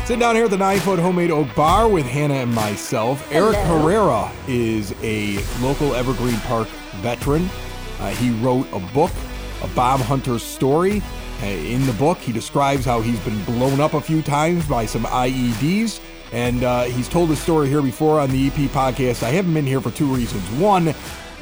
Sitting 0.05 0.19
down 0.19 0.35
here 0.35 0.45
at 0.45 0.51
the 0.51 0.57
nine 0.57 0.79
foot 0.81 0.99
homemade 0.99 1.31
oak 1.31 1.47
bar 1.55 1.87
with 1.87 2.05
Hannah 2.05 2.35
and 2.35 2.53
myself. 2.53 3.27
Eric 3.31 3.55
Herrera 3.55 4.31
is 4.47 4.93
a 5.01 5.39
local 5.63 5.95
Evergreen 5.95 6.37
Park 6.41 6.67
veteran. 6.97 7.49
Uh, 7.99 8.11
he 8.11 8.29
wrote 8.33 8.67
a 8.71 8.79
book, 8.93 9.09
A 9.63 9.67
Bomb 9.69 9.99
Hunter's 10.01 10.43
Story. 10.43 11.01
Uh, 11.41 11.47
in 11.47 11.83
the 11.87 11.93
book, 11.93 12.19
he 12.19 12.31
describes 12.31 12.85
how 12.85 13.01
he's 13.01 13.19
been 13.21 13.43
blown 13.45 13.79
up 13.79 13.95
a 13.95 13.99
few 13.99 14.21
times 14.21 14.67
by 14.67 14.85
some 14.85 15.05
IEDs. 15.05 15.99
And 16.31 16.63
uh, 16.63 16.83
he's 16.83 17.09
told 17.09 17.29
his 17.29 17.39
story 17.39 17.67
here 17.67 17.81
before 17.81 18.19
on 18.19 18.29
the 18.29 18.45
EP 18.45 18.69
podcast. 18.69 19.23
I 19.23 19.31
haven't 19.31 19.55
been 19.55 19.65
here 19.65 19.81
for 19.81 19.89
two 19.89 20.13
reasons. 20.13 20.47
One, 20.61 20.93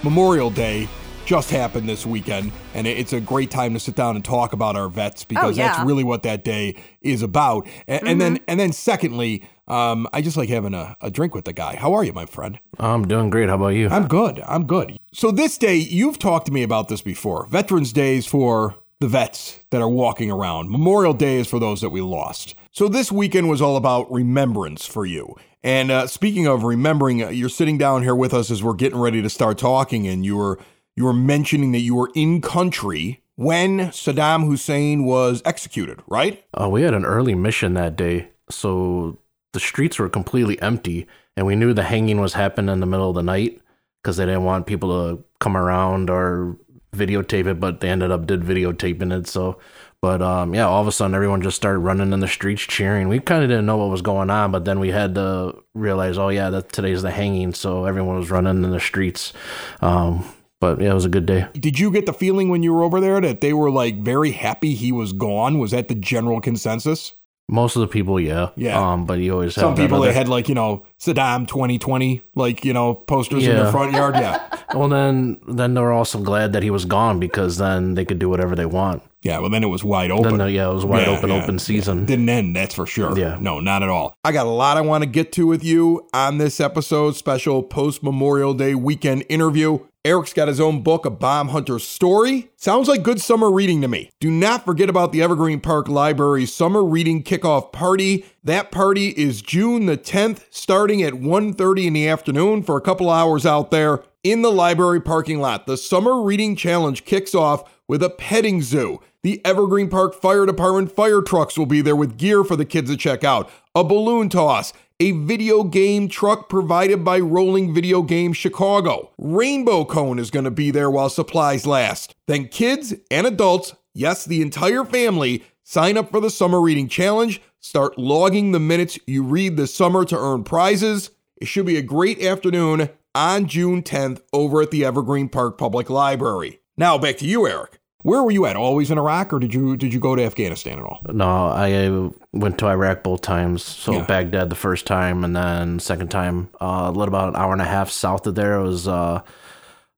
Memorial 0.03 0.49
Day 0.49 0.87
just 1.25 1.49
happened 1.49 1.87
this 1.87 2.05
weekend, 2.05 2.51
and 2.73 2.87
it's 2.87 3.13
a 3.13 3.19
great 3.19 3.51
time 3.51 3.73
to 3.73 3.79
sit 3.79 3.95
down 3.95 4.15
and 4.15 4.23
talk 4.23 4.53
about 4.53 4.75
our 4.75 4.89
vets 4.89 5.23
because 5.23 5.57
that's 5.57 5.79
yeah. 5.79 5.85
really 5.85 6.03
what 6.03 6.23
that 6.23 6.43
day 6.43 6.75
is 7.01 7.21
about. 7.21 7.67
And, 7.87 8.07
and 8.07 8.21
then, 8.21 8.39
and 8.47 8.59
then, 8.59 8.73
secondly, 8.73 9.47
um, 9.67 10.07
I 10.11 10.21
just 10.21 10.37
like 10.37 10.49
having 10.49 10.73
a, 10.73 10.95
a 11.01 11.09
drink 11.09 11.33
with 11.33 11.45
the 11.45 11.53
guy. 11.53 11.75
How 11.75 11.93
are 11.93 12.03
you, 12.03 12.13
my 12.13 12.25
friend? 12.25 12.59
I'm 12.79 13.07
doing 13.07 13.29
great. 13.29 13.49
How 13.49 13.55
about 13.55 13.69
you? 13.69 13.89
I'm 13.89 14.07
good. 14.07 14.41
I'm 14.45 14.65
good. 14.65 14.97
So 15.13 15.31
this 15.31 15.57
day, 15.57 15.75
you've 15.75 16.19
talked 16.19 16.45
to 16.47 16.51
me 16.51 16.63
about 16.63 16.89
this 16.89 17.01
before. 17.01 17.47
Veterans 17.47 17.93
Day 17.93 18.17
is 18.17 18.25
for 18.25 18.75
the 18.99 19.07
vets 19.07 19.59
that 19.69 19.81
are 19.81 19.89
walking 19.89 20.31
around. 20.31 20.69
Memorial 20.69 21.13
Day 21.13 21.37
is 21.37 21.47
for 21.47 21.59
those 21.59 21.81
that 21.81 21.89
we 21.89 22.01
lost. 22.01 22.55
So 22.71 22.87
this 22.87 23.11
weekend 23.11 23.49
was 23.49 23.61
all 23.61 23.77
about 23.77 24.11
remembrance 24.11 24.85
for 24.85 25.05
you. 25.05 25.35
And 25.63 25.91
uh, 25.91 26.07
speaking 26.07 26.45
of 26.45 26.63
remembering, 26.63 27.23
uh, 27.23 27.29
you're 27.29 27.47
sitting 27.47 27.77
down 27.77 28.03
here 28.03 28.15
with 28.15 28.33
us 28.33 28.51
as 28.51 28.61
we're 28.61 28.73
getting 28.73 28.99
ready 28.99 29.21
to 29.21 29.29
start 29.29 29.57
talking, 29.57 30.07
and 30.07 30.25
you 30.25 30.35
were 30.35 30.59
you 30.95 31.05
were 31.05 31.13
mentioning 31.13 31.71
that 31.71 31.79
you 31.79 31.95
were 31.95 32.11
in 32.15 32.41
country 32.41 33.21
when 33.35 33.79
Saddam 33.89 34.45
Hussein 34.45 35.05
was 35.05 35.41
executed, 35.45 36.01
right? 36.07 36.43
Uh, 36.59 36.69
we 36.69 36.83
had 36.83 36.93
an 36.93 37.05
early 37.05 37.35
mission 37.35 37.73
that 37.73 37.95
day, 37.95 38.29
so 38.49 39.17
the 39.53 39.59
streets 39.59 39.97
were 39.97 40.09
completely 40.09 40.61
empty, 40.61 41.07
and 41.35 41.45
we 41.45 41.55
knew 41.55 41.73
the 41.73 41.83
hanging 41.83 42.21
was 42.21 42.33
happening 42.33 42.71
in 42.71 42.79
the 42.79 42.85
middle 42.85 43.09
of 43.09 43.15
the 43.15 43.23
night 43.23 43.59
because 44.01 44.17
they 44.17 44.25
didn't 44.25 44.43
want 44.43 44.67
people 44.67 44.89
to 44.89 45.23
come 45.39 45.57
around 45.57 46.09
or 46.09 46.57
videotape 46.95 47.47
it, 47.47 47.59
but 47.59 47.79
they 47.79 47.89
ended 47.89 48.11
up 48.11 48.27
did 48.27 48.41
videotaping 48.41 49.17
it. 49.17 49.27
So, 49.27 49.57
but 50.01 50.21
um, 50.21 50.53
yeah, 50.53 50.67
all 50.67 50.81
of 50.81 50.87
a 50.87 50.91
sudden 50.91 51.15
everyone 51.15 51.41
just 51.41 51.55
started 51.55 51.79
running 51.79 52.13
in 52.13 52.19
the 52.19 52.27
streets 52.27 52.61
cheering. 52.61 53.07
We 53.07 53.19
kind 53.19 53.43
of 53.43 53.49
didn't 53.49 53.65
know 53.65 53.77
what 53.77 53.89
was 53.89 54.01
going 54.01 54.29
on, 54.29 54.51
but 54.51 54.65
then 54.65 54.79
we 54.79 54.89
had 54.89 55.15
to 55.15 55.63
realize, 55.73 56.17
oh 56.17 56.29
yeah, 56.29 56.49
that 56.51 56.71
today's 56.71 57.01
the 57.01 57.09
hanging, 57.09 57.53
so 57.53 57.85
everyone 57.85 58.17
was 58.17 58.29
running 58.29 58.63
in 58.63 58.69
the 58.69 58.79
streets. 58.79 59.33
Um, 59.81 60.25
but 60.63 60.79
yeah, 60.79 60.91
it 60.91 60.93
was 60.93 61.03
a 61.03 61.09
good 61.09 61.25
day. 61.25 61.45
Did 61.55 61.77
you 61.77 61.91
get 61.91 62.05
the 62.05 62.13
feeling 62.13 62.47
when 62.47 62.63
you 62.63 62.71
were 62.73 62.83
over 62.83 63.01
there 63.01 63.19
that 63.19 63.41
they 63.41 63.51
were 63.51 63.69
like 63.69 64.01
very 64.01 64.31
happy 64.31 64.75
he 64.75 64.93
was 64.93 65.11
gone? 65.11 65.59
Was 65.59 65.71
that 65.71 65.89
the 65.89 65.95
general 65.95 66.39
consensus? 66.39 67.11
Most 67.49 67.75
of 67.75 67.81
the 67.81 67.87
people, 67.87 68.17
yeah, 68.17 68.51
Yeah. 68.55 68.79
Um, 68.79 69.05
but 69.05 69.19
you 69.19 69.33
always 69.33 69.55
have 69.55 69.61
Some 69.61 69.75
that 69.75 69.81
people 69.81 69.99
that 70.03 70.13
had 70.15 70.29
like 70.29 70.47
you 70.47 70.55
know 70.55 70.85
Saddam 70.97 71.45
2020 71.45 72.21
like 72.35 72.63
you 72.63 72.71
know 72.71 72.93
posters 72.95 73.45
in 73.45 73.57
their 73.57 73.69
front 73.69 73.91
yard. 73.91 74.15
Yeah, 74.15 74.39
Well, 74.73 74.87
then, 74.87 75.41
then 75.49 75.73
they 75.73 75.81
were 75.81 75.91
also 75.91 76.17
glad 76.19 76.53
that 76.53 76.63
he 76.63 76.69
was 76.69 76.85
gone 76.85 77.19
because 77.19 77.57
then 77.57 77.95
they 77.95 78.05
could 78.05 78.17
do 78.17 78.29
whatever 78.29 78.55
they 78.55 78.65
want. 78.65 79.03
yeah. 79.21 79.39
Well, 79.39 79.49
then 79.49 79.63
it 79.65 79.67
was 79.67 79.83
wide 79.83 80.11
open. 80.11 80.37
Then, 80.37 80.49
yeah, 80.49 80.69
it 80.69 80.73
was 80.73 80.85
wide 80.85 81.05
Yeah, 81.05 81.17
open, 81.17 81.29
yeah, 81.29 81.43
open 81.43 81.59
season. 81.59 82.05
Didn't 82.05 82.29
end, 82.29 82.55
that's 82.55 82.73
for 82.73 82.85
sure. 82.85 83.19
Yeah. 83.19 83.37
No, 83.41 83.59
not 83.59 83.83
at 83.83 83.89
all. 83.89 84.15
I 84.23 84.31
got 84.31 84.45
a 84.45 84.49
lot 84.49 84.77
I 84.77 84.81
want 84.81 85.03
to 85.03 85.09
get 85.09 85.33
to 85.33 85.45
with 85.45 85.63
you 85.65 86.07
on 86.13 86.37
this 86.37 86.61
episode, 86.61 87.17
special 87.17 87.61
post 87.61 88.01
Memorial 88.01 88.53
Day 88.53 88.73
weekend 88.73 89.25
interview. 89.27 89.79
Eric's 90.05 90.33
got 90.33 90.49
his 90.49 90.59
own 90.59 90.83
book, 90.83 91.05
A 91.05 91.09
Bomb 91.09 91.47
Hunter's 91.47 91.87
Story. 91.87 92.51
Sounds 92.57 92.89
like 92.89 93.03
good 93.03 93.21
summer 93.21 93.49
reading 93.49 93.79
to 93.81 93.87
me. 93.87 94.09
Do 94.19 94.29
not 94.29 94.65
forget 94.65 94.89
about 94.89 95.13
the 95.13 95.21
Evergreen 95.21 95.61
Park 95.61 95.87
Library's 95.87 96.53
summer 96.53 96.83
reading 96.83 97.23
kickoff 97.23 97.71
party. 97.71 98.25
That 98.43 98.69
party 98.69 99.11
is 99.11 99.41
June 99.41 99.85
the 99.85 99.95
10th, 99.95 100.43
starting 100.49 101.01
at 101.01 101.13
1.30 101.13 101.85
in 101.85 101.93
the 101.93 102.09
afternoon 102.09 102.63
for 102.63 102.75
a 102.75 102.81
couple 102.81 103.09
hours 103.09 103.45
out 103.45 103.71
there 103.71 104.03
in 104.23 104.41
the 104.41 104.51
library 104.51 104.99
parking 104.99 105.39
lot. 105.39 105.67
The 105.67 105.77
Summer 105.77 106.21
Reading 106.21 106.57
Challenge 106.57 107.05
kicks 107.05 107.33
off 107.33 107.63
with 107.87 108.03
a 108.03 108.09
petting 108.09 108.61
zoo. 108.61 108.99
The 109.21 109.39
Evergreen 109.45 109.89
Park 109.89 110.15
Fire 110.15 110.45
Department 110.45 110.91
fire 110.91 111.21
trucks 111.21 111.57
will 111.57 111.65
be 111.65 111.81
there 111.81 111.95
with 111.95 112.17
gear 112.17 112.43
for 112.43 112.57
the 112.57 112.65
kids 112.65 112.89
to 112.91 112.97
check 112.97 113.23
out, 113.23 113.49
a 113.73 113.85
balloon 113.85 114.27
toss, 114.27 114.73
a 114.99 115.11
video 115.11 115.63
game 115.63 116.07
truck 116.07 116.49
provided 116.49 117.03
by 117.03 117.19
Rolling 117.19 117.73
Video 117.73 118.01
Game 118.01 118.33
Chicago. 118.33 119.11
Rainbow 119.17 119.85
Cone 119.85 120.19
is 120.19 120.31
going 120.31 120.45
to 120.45 120.51
be 120.51 120.71
there 120.71 120.89
while 120.89 121.09
supplies 121.09 121.65
last. 121.65 122.15
Then 122.27 122.47
kids 122.47 122.93
and 123.11 123.27
adults, 123.27 123.75
yes, 123.93 124.25
the 124.25 124.41
entire 124.41 124.85
family, 124.85 125.43
sign 125.63 125.97
up 125.97 126.11
for 126.11 126.19
the 126.19 126.29
Summer 126.29 126.61
Reading 126.61 126.87
Challenge. 126.87 127.41
Start 127.59 127.97
logging 127.97 128.51
the 128.51 128.59
minutes 128.59 128.99
you 129.07 129.23
read 129.23 129.57
this 129.57 129.73
summer 129.73 130.05
to 130.05 130.17
earn 130.17 130.43
prizes. 130.43 131.09
It 131.37 131.47
should 131.47 131.65
be 131.65 131.77
a 131.77 131.81
great 131.81 132.23
afternoon 132.23 132.89
on 133.15 133.47
June 133.47 133.83
10th 133.83 134.21
over 134.31 134.61
at 134.61 134.71
the 134.71 134.85
Evergreen 134.85 135.29
Park 135.29 135.57
Public 135.57 135.89
Library. 135.89 136.59
Now 136.77 136.97
back 136.97 137.17
to 137.17 137.27
you, 137.27 137.47
Eric. 137.47 137.79
Where 138.03 138.21
were 138.21 138.31
you 138.31 138.45
at? 138.45 138.55
Always 138.55 138.91
in 138.91 138.97
Iraq, 138.97 139.33
or 139.33 139.39
did 139.39 139.53
you 139.53 139.75
did 139.77 139.93
you 139.93 139.99
go 139.99 140.15
to 140.15 140.23
Afghanistan 140.23 140.77
at 140.77 140.83
all? 140.85 141.01
No, 141.09 141.47
I 141.47 142.09
went 142.33 142.57
to 142.59 142.67
Iraq 142.67 143.01
both 143.03 143.21
times. 143.21 143.63
So 143.63 143.93
Yeah. 143.93 144.05
Baghdad 144.05 144.49
the 144.49 144.55
first 144.55 144.85
time, 144.85 145.23
and 145.23 145.35
then 145.35 145.79
second 145.79 146.09
time, 146.11 146.49
uh, 146.61 146.83
a 146.87 146.91
little 146.91 147.07
about 147.13 147.29
an 147.29 147.35
hour 147.35 147.53
and 147.53 147.61
a 147.61 147.65
half 147.65 147.89
south 147.89 148.27
of 148.27 148.35
there 148.35 148.59
was 148.59 148.87
uh, 148.87 149.21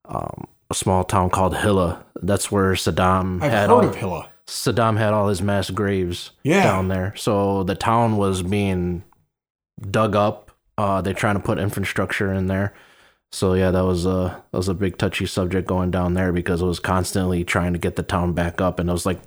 um, 0.08 0.48
a 0.70 0.76
small 0.76 1.04
town 1.04 1.30
called 1.32 1.58
Hilla. 1.58 2.06
That's 2.22 2.52
where 2.52 2.74
Saddam 2.74 3.42
I've 3.44 3.52
had 3.52 3.70
heard 3.70 3.72
all, 3.72 3.86
of 3.86 3.96
Hilla. 3.96 4.30
Saddam 4.48 4.98
had 4.98 5.12
all 5.14 5.28
his 5.28 5.42
mass 5.42 5.70
graves 5.72 6.32
Yeah. 6.44 6.64
down 6.64 6.88
there. 6.90 7.14
So 7.18 7.64
the 7.64 7.76
town 7.76 8.18
was 8.18 8.44
being 8.44 9.04
dug 9.90 10.16
up. 10.16 10.52
Uh, 10.78 11.02
they're 11.02 11.14
trying 11.14 11.36
to 11.36 11.42
put 11.42 11.58
infrastructure 11.58 12.32
in 12.32 12.46
there. 12.48 12.74
So 13.32 13.54
yeah, 13.54 13.72
that 13.72 13.84
was 13.84 14.06
a 14.06 14.44
that 14.52 14.58
was 14.58 14.70
a 14.70 14.74
big 14.74 14.98
touchy 14.98 15.26
subject 15.26 15.68
going 15.68 15.92
down 15.92 16.14
there 16.14 16.32
because 16.32 16.62
it 16.62 16.66
was 16.66 16.80
constantly 16.80 17.44
trying 17.44 17.74
to 17.74 17.80
get 17.80 17.96
the 17.98 18.04
town 18.04 18.34
back 18.34 18.62
up, 18.62 18.80
and 18.80 18.90
it 18.90 18.94
was 18.94 19.06
like 19.06 19.20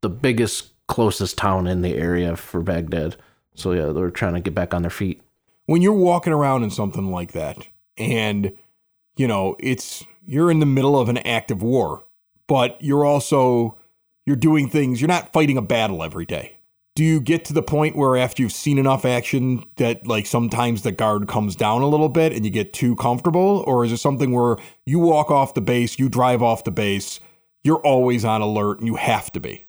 the 0.00 0.08
biggest 0.10 0.72
closest 0.88 1.38
town 1.38 1.66
in 1.66 1.82
the 1.82 1.94
area 1.96 2.36
for 2.36 2.60
Baghdad. 2.62 3.16
So 3.54 3.72
yeah, 3.72 3.86
they 3.86 4.00
were 4.00 4.10
trying 4.10 4.34
to 4.34 4.40
get 4.40 4.54
back 4.54 4.74
on 4.74 4.82
their 4.82 4.90
feet. 4.90 5.22
when 5.66 5.82
you're 5.82 5.92
walking 5.92 6.32
around 6.32 6.64
in 6.64 6.70
something 6.70 7.10
like 7.10 7.32
that 7.32 7.56
and 7.96 8.52
you 9.16 9.28
know 9.28 9.54
it's 9.60 10.04
you're 10.26 10.50
in 10.50 10.58
the 10.60 10.66
middle 10.66 10.98
of 10.98 11.08
an 11.08 11.18
active 11.18 11.62
war 11.62 12.04
but 12.46 12.76
you're 12.80 13.04
also 13.04 13.76
you're 14.26 14.34
doing 14.36 14.68
things 14.68 15.00
you're 15.00 15.08
not 15.08 15.32
fighting 15.32 15.56
a 15.58 15.62
battle 15.62 16.02
every 16.02 16.24
day 16.26 16.56
do 16.94 17.04
you 17.04 17.20
get 17.20 17.44
to 17.46 17.52
the 17.52 17.62
point 17.62 17.96
where 17.96 18.16
after 18.16 18.42
you've 18.42 18.52
seen 18.52 18.78
enough 18.78 19.04
action 19.04 19.64
that 19.76 20.06
like 20.06 20.26
sometimes 20.26 20.82
the 20.82 20.92
guard 20.92 21.28
comes 21.28 21.56
down 21.56 21.82
a 21.82 21.88
little 21.88 22.08
bit 22.08 22.32
and 22.32 22.44
you 22.44 22.50
get 22.50 22.72
too 22.72 22.94
comfortable 22.96 23.64
or 23.66 23.84
is 23.84 23.92
it 23.92 23.98
something 23.98 24.32
where 24.32 24.56
you 24.84 24.98
walk 24.98 25.30
off 25.30 25.54
the 25.54 25.60
base 25.60 25.98
you 25.98 26.08
drive 26.08 26.42
off 26.42 26.64
the 26.64 26.70
base 26.70 27.20
you're 27.64 27.80
always 27.80 28.24
on 28.24 28.42
alert 28.42 28.78
and 28.78 28.86
you 28.86 28.96
have 28.96 29.30
to 29.32 29.40
be 29.40 29.64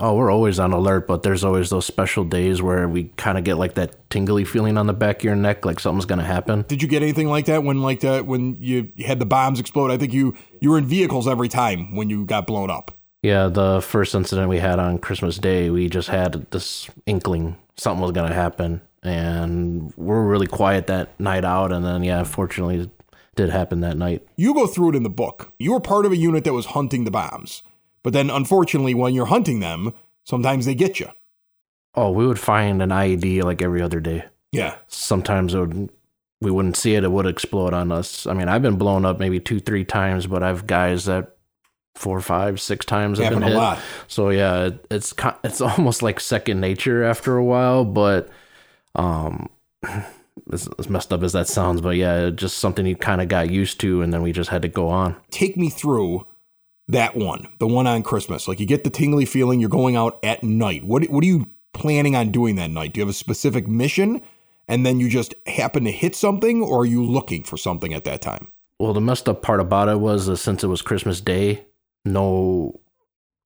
Oh, 0.00 0.14
we're 0.14 0.30
always 0.30 0.60
on 0.60 0.72
alert, 0.72 1.08
but 1.08 1.24
there's 1.24 1.42
always 1.42 1.70
those 1.70 1.84
special 1.84 2.22
days 2.22 2.62
where 2.62 2.88
we 2.88 3.04
kind 3.16 3.36
of 3.36 3.42
get 3.42 3.56
like 3.56 3.74
that 3.74 4.08
tingly 4.10 4.44
feeling 4.44 4.78
on 4.78 4.86
the 4.86 4.92
back 4.92 5.18
of 5.18 5.24
your 5.24 5.34
neck, 5.34 5.64
like 5.64 5.80
something's 5.80 6.04
gonna 6.04 6.24
happen. 6.24 6.64
Did 6.68 6.82
you 6.82 6.86
get 6.86 7.02
anything 7.02 7.26
like 7.26 7.46
that 7.46 7.64
when 7.64 7.82
like 7.82 7.98
that 8.00 8.24
when 8.24 8.56
you 8.60 8.92
had 9.04 9.18
the 9.18 9.26
bombs 9.26 9.58
explode? 9.58 9.90
I 9.90 9.96
think 9.96 10.12
you 10.12 10.36
you 10.60 10.70
were 10.70 10.78
in 10.78 10.86
vehicles 10.86 11.26
every 11.26 11.48
time 11.48 11.96
when 11.96 12.08
you 12.10 12.24
got 12.24 12.46
blown 12.46 12.70
up. 12.70 12.92
Yeah, 13.22 13.48
the 13.48 13.80
first 13.80 14.14
incident 14.14 14.48
we 14.48 14.58
had 14.58 14.78
on 14.78 14.98
Christmas 14.98 15.38
Day, 15.38 15.70
we 15.70 15.88
just 15.88 16.08
had 16.08 16.50
this 16.50 16.88
inkling 17.06 17.56
something 17.78 18.02
was 18.02 18.12
gonna 18.12 18.34
happen, 18.34 18.80
and 19.02 19.92
we 19.96 20.06
were 20.06 20.26
really 20.26 20.46
quiet 20.46 20.86
that 20.88 21.18
night 21.18 21.44
out. 21.44 21.72
And 21.72 21.84
then, 21.84 22.04
yeah, 22.04 22.24
fortunately, 22.24 22.80
it 22.80 22.90
did 23.36 23.50
happen 23.50 23.80
that 23.80 23.96
night. 23.96 24.26
You 24.36 24.52
go 24.52 24.66
through 24.66 24.90
it 24.90 24.96
in 24.96 25.04
the 25.04 25.10
book. 25.10 25.52
You 25.58 25.72
were 25.72 25.80
part 25.80 26.04
of 26.04 26.12
a 26.12 26.16
unit 26.16 26.44
that 26.44 26.52
was 26.52 26.66
hunting 26.66 27.04
the 27.04 27.10
bombs. 27.10 27.62
But 28.02 28.12
then 28.12 28.30
unfortunately 28.30 28.94
when 28.94 29.14
you're 29.14 29.26
hunting 29.26 29.60
them, 29.60 29.92
sometimes 30.24 30.66
they 30.66 30.74
get 30.74 31.00
you. 31.00 31.08
Oh, 31.94 32.10
we 32.10 32.26
would 32.26 32.38
find 32.38 32.82
an 32.82 32.90
IED 32.90 33.42
like 33.42 33.62
every 33.62 33.82
other 33.82 34.00
day. 34.00 34.24
Yeah. 34.52 34.76
Sometimes 34.86 35.54
it 35.54 35.60
would, 35.60 35.90
we 36.40 36.50
wouldn't 36.50 36.76
see 36.76 36.94
it; 36.94 37.04
it 37.04 37.10
would 37.10 37.26
explode 37.26 37.74
on 37.74 37.90
us. 37.90 38.26
I 38.26 38.32
mean, 38.32 38.48
I've 38.48 38.62
been 38.62 38.78
blown 38.78 39.04
up 39.04 39.18
maybe 39.18 39.40
two, 39.40 39.58
three 39.58 39.84
times, 39.84 40.26
but 40.26 40.42
I've 40.42 40.66
guys 40.66 41.06
that 41.06 41.36
four, 41.98 42.20
five, 42.20 42.60
six 42.60 42.86
times 42.86 43.18
Happen 43.18 43.40
been 43.40 43.48
a 43.48 43.48
hit. 43.48 43.56
lot. 43.56 43.78
So 44.06 44.30
yeah, 44.30 44.66
it, 44.66 44.86
it's 44.90 45.14
it's 45.44 45.60
almost 45.60 46.02
like 46.02 46.20
second 46.20 46.60
nature 46.60 47.04
after 47.04 47.36
a 47.36 47.44
while, 47.44 47.84
but 47.84 48.28
um 48.94 49.48
as, 50.52 50.68
as 50.78 50.88
messed 50.88 51.12
up 51.12 51.22
as 51.22 51.32
that 51.32 51.48
sounds, 51.48 51.80
but 51.80 51.96
yeah, 51.96 52.30
just 52.30 52.58
something 52.58 52.86
you 52.86 52.96
kind 52.96 53.20
of 53.20 53.28
got 53.28 53.50
used 53.50 53.80
to 53.80 54.02
and 54.02 54.12
then 54.14 54.22
we 54.22 54.32
just 54.32 54.50
had 54.50 54.62
to 54.62 54.68
go 54.68 54.88
on. 54.88 55.16
Take 55.30 55.56
me 55.56 55.68
through 55.68 56.26
that 56.88 57.16
one, 57.16 57.48
the 57.58 57.66
one 57.66 57.86
on 57.86 58.02
Christmas. 58.02 58.48
Like 58.48 58.60
you 58.60 58.66
get 58.66 58.84
the 58.84 58.90
tingly 58.90 59.24
feeling 59.24 59.60
you're 59.60 59.68
going 59.68 59.96
out 59.96 60.18
at 60.22 60.42
night. 60.42 60.84
What 60.84 61.04
what 61.10 61.22
are 61.22 61.26
you 61.26 61.50
planning 61.74 62.16
on 62.16 62.30
doing 62.30 62.56
that 62.56 62.70
night? 62.70 62.94
Do 62.94 63.00
you 63.00 63.02
have 63.02 63.10
a 63.10 63.16
specific 63.16 63.68
mission 63.68 64.22
and 64.68 64.86
then 64.86 65.00
you 65.00 65.08
just 65.08 65.34
happen 65.46 65.84
to 65.84 65.90
hit 65.90 66.14
something 66.14 66.62
or 66.62 66.82
are 66.82 66.86
you 66.86 67.04
looking 67.04 67.42
for 67.42 67.56
something 67.56 67.92
at 67.92 68.04
that 68.04 68.22
time? 68.22 68.52
Well, 68.78 68.92
the 68.92 69.00
messed 69.00 69.28
up 69.28 69.42
part 69.42 69.58
about 69.60 69.88
it 69.88 69.98
was 69.98 70.28
uh, 70.28 70.36
since 70.36 70.62
it 70.62 70.68
was 70.68 70.82
Christmas 70.82 71.20
Day, 71.20 71.64
no 72.12 72.80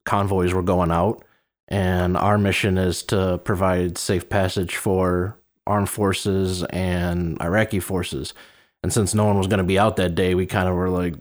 convoys 0.07 0.53
were 0.53 0.63
going 0.63 0.91
out, 0.91 1.25
and 1.69 2.17
our 2.17 2.39
mission 2.39 2.79
is 2.79 3.03
to 3.05 3.39
provide 3.45 3.99
safe 3.99 4.29
passage 4.29 4.77
for 4.77 5.37
armed 5.67 5.89
forces 5.91 6.65
and 6.65 7.41
Iraqi 7.41 7.81
forces. 7.81 8.35
And 8.83 8.93
since 8.93 9.15
no 9.15 9.25
one 9.25 9.39
was 9.39 9.47
going 9.47 9.59
to 9.59 9.65
be 9.65 9.79
out 9.79 9.97
that 9.97 10.15
day, 10.15 10.35
we 10.35 10.47
kind 10.47 10.69
of 10.69 10.75
were 10.75 10.89
like, 10.91 11.15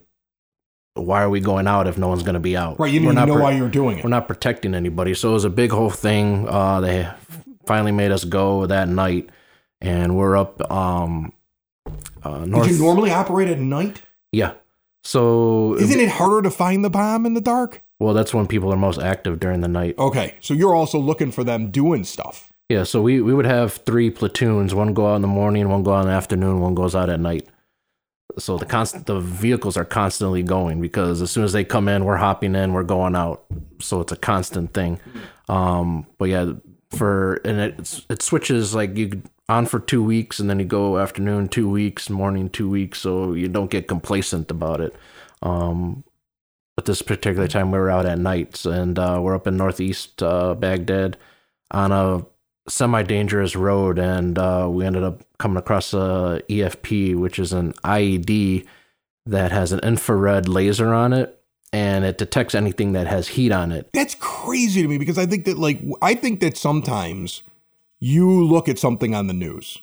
"Why 0.94 1.22
are 1.22 1.30
we 1.30 1.40
going 1.40 1.68
out 1.68 1.86
if 1.86 1.96
no 1.96 2.08
one's 2.08 2.24
going 2.24 2.34
to 2.34 2.40
be 2.40 2.56
out?" 2.56 2.80
Right, 2.80 2.92
you 2.92 3.00
We're 3.00 3.12
didn't 3.12 3.18
even 3.18 3.28
know 3.28 3.34
pro- 3.34 3.42
why 3.44 3.52
you 3.52 3.62
were 3.62 3.68
doing 3.68 3.98
it. 3.98 4.04
we're 4.04 4.10
not 4.10 4.26
protecting 4.26 4.74
anybody. 4.74 5.14
So 5.14 5.30
it 5.30 5.34
was 5.34 5.44
a 5.44 5.50
big 5.50 5.70
whole 5.70 5.90
thing. 5.90 6.48
Uh, 6.48 6.80
they 6.80 7.08
finally 7.66 7.92
made 7.92 8.10
us 8.10 8.24
go 8.24 8.66
that 8.66 8.88
night, 8.88 9.30
and 9.80 10.16
we're 10.16 10.36
up 10.36 10.60
um, 10.72 11.32
uh, 12.24 12.44
north. 12.44 12.66
Did 12.66 12.76
you 12.78 12.82
normally 12.82 13.12
operate 13.12 13.48
at 13.48 13.60
night? 13.60 14.02
Yeah. 14.32 14.54
So 15.02 15.76
Isn't 15.76 16.00
it 16.00 16.10
harder 16.10 16.42
to 16.42 16.50
find 16.50 16.84
the 16.84 16.90
bomb 16.90 17.26
in 17.26 17.34
the 17.34 17.40
dark? 17.40 17.82
well, 17.98 18.14
that's 18.14 18.34
when 18.34 18.48
people 18.48 18.72
are 18.72 18.76
most 18.76 18.98
active 19.00 19.38
during 19.38 19.60
the 19.60 19.68
night. 19.68 19.96
Okay, 19.96 20.34
so 20.40 20.54
you're 20.54 20.74
also 20.74 20.98
looking 20.98 21.30
for 21.30 21.44
them 21.44 21.70
doing 21.70 22.02
stuff. 22.04 22.52
Yeah. 22.68 22.82
So 22.84 23.00
we 23.02 23.20
we 23.20 23.32
would 23.34 23.44
have 23.44 23.74
three 23.86 24.10
platoons. 24.10 24.74
One 24.74 24.92
go 24.94 25.06
out 25.12 25.16
in 25.16 25.22
the 25.22 25.28
morning, 25.28 25.68
one 25.68 25.82
go 25.82 25.94
out 25.94 26.00
in 26.02 26.06
the 26.06 26.12
afternoon, 26.12 26.60
one 26.60 26.74
goes 26.74 26.94
out 26.94 27.10
at 27.10 27.20
night. 27.20 27.46
So 28.38 28.56
the 28.56 28.64
constant 28.64 29.06
the 29.06 29.20
vehicles 29.20 29.76
are 29.76 29.84
constantly 29.84 30.42
going 30.42 30.80
because 30.80 31.20
as 31.22 31.30
soon 31.30 31.44
as 31.44 31.52
they 31.52 31.64
come 31.64 31.86
in, 31.86 32.04
we're 32.04 32.16
hopping 32.16 32.54
in, 32.54 32.72
we're 32.72 32.82
going 32.82 33.14
out. 33.14 33.44
So 33.80 34.00
it's 34.00 34.12
a 34.12 34.16
constant 34.16 34.72
thing. 34.72 34.98
Um, 35.48 36.06
but 36.18 36.26
yeah, 36.26 36.52
for 36.90 37.34
and 37.44 37.60
it 37.60 38.04
it 38.08 38.22
switches 38.22 38.74
like 38.74 38.96
you 38.96 39.22
on 39.52 39.66
for 39.66 39.78
two 39.78 40.02
weeks 40.02 40.40
and 40.40 40.48
then 40.48 40.58
you 40.58 40.64
go 40.64 40.98
afternoon 40.98 41.48
two 41.48 41.68
weeks, 41.68 42.08
morning 42.08 42.48
two 42.48 42.68
weeks, 42.68 43.00
so 43.00 43.34
you 43.34 43.48
don't 43.48 43.70
get 43.70 43.86
complacent 43.86 44.50
about 44.50 44.80
it. 44.80 44.96
Um, 45.42 46.04
but 46.74 46.86
this 46.86 47.02
particular 47.02 47.46
time 47.46 47.70
we 47.70 47.78
were 47.78 47.90
out 47.90 48.06
at 48.06 48.18
nights 48.18 48.64
and 48.64 48.98
uh, 48.98 49.18
we're 49.20 49.34
up 49.34 49.46
in 49.46 49.56
northeast 49.56 50.22
uh, 50.22 50.54
Baghdad 50.54 51.18
on 51.70 51.92
a 51.92 52.24
semi-dangerous 52.68 53.54
road 53.54 53.98
and 53.98 54.38
uh, 54.38 54.66
we 54.70 54.86
ended 54.86 55.02
up 55.02 55.22
coming 55.38 55.58
across 55.58 55.92
a 55.92 56.40
EFP 56.48 57.14
which 57.14 57.38
is 57.38 57.52
an 57.52 57.74
IED 57.84 58.66
that 59.26 59.52
has 59.52 59.72
an 59.72 59.80
infrared 59.80 60.48
laser 60.48 60.94
on 60.94 61.12
it 61.12 61.38
and 61.74 62.04
it 62.04 62.16
detects 62.18 62.54
anything 62.54 62.92
that 62.92 63.06
has 63.06 63.28
heat 63.28 63.52
on 63.52 63.70
it. 63.70 63.90
That's 63.92 64.14
crazy 64.14 64.82
to 64.82 64.88
me 64.88 64.98
because 64.98 65.18
I 65.18 65.26
think 65.26 65.44
that 65.44 65.58
like 65.58 65.80
I 66.00 66.14
think 66.14 66.40
that 66.40 66.56
sometimes 66.56 67.42
you 68.02 68.44
look 68.44 68.68
at 68.68 68.80
something 68.80 69.14
on 69.14 69.28
the 69.28 69.32
news 69.32 69.78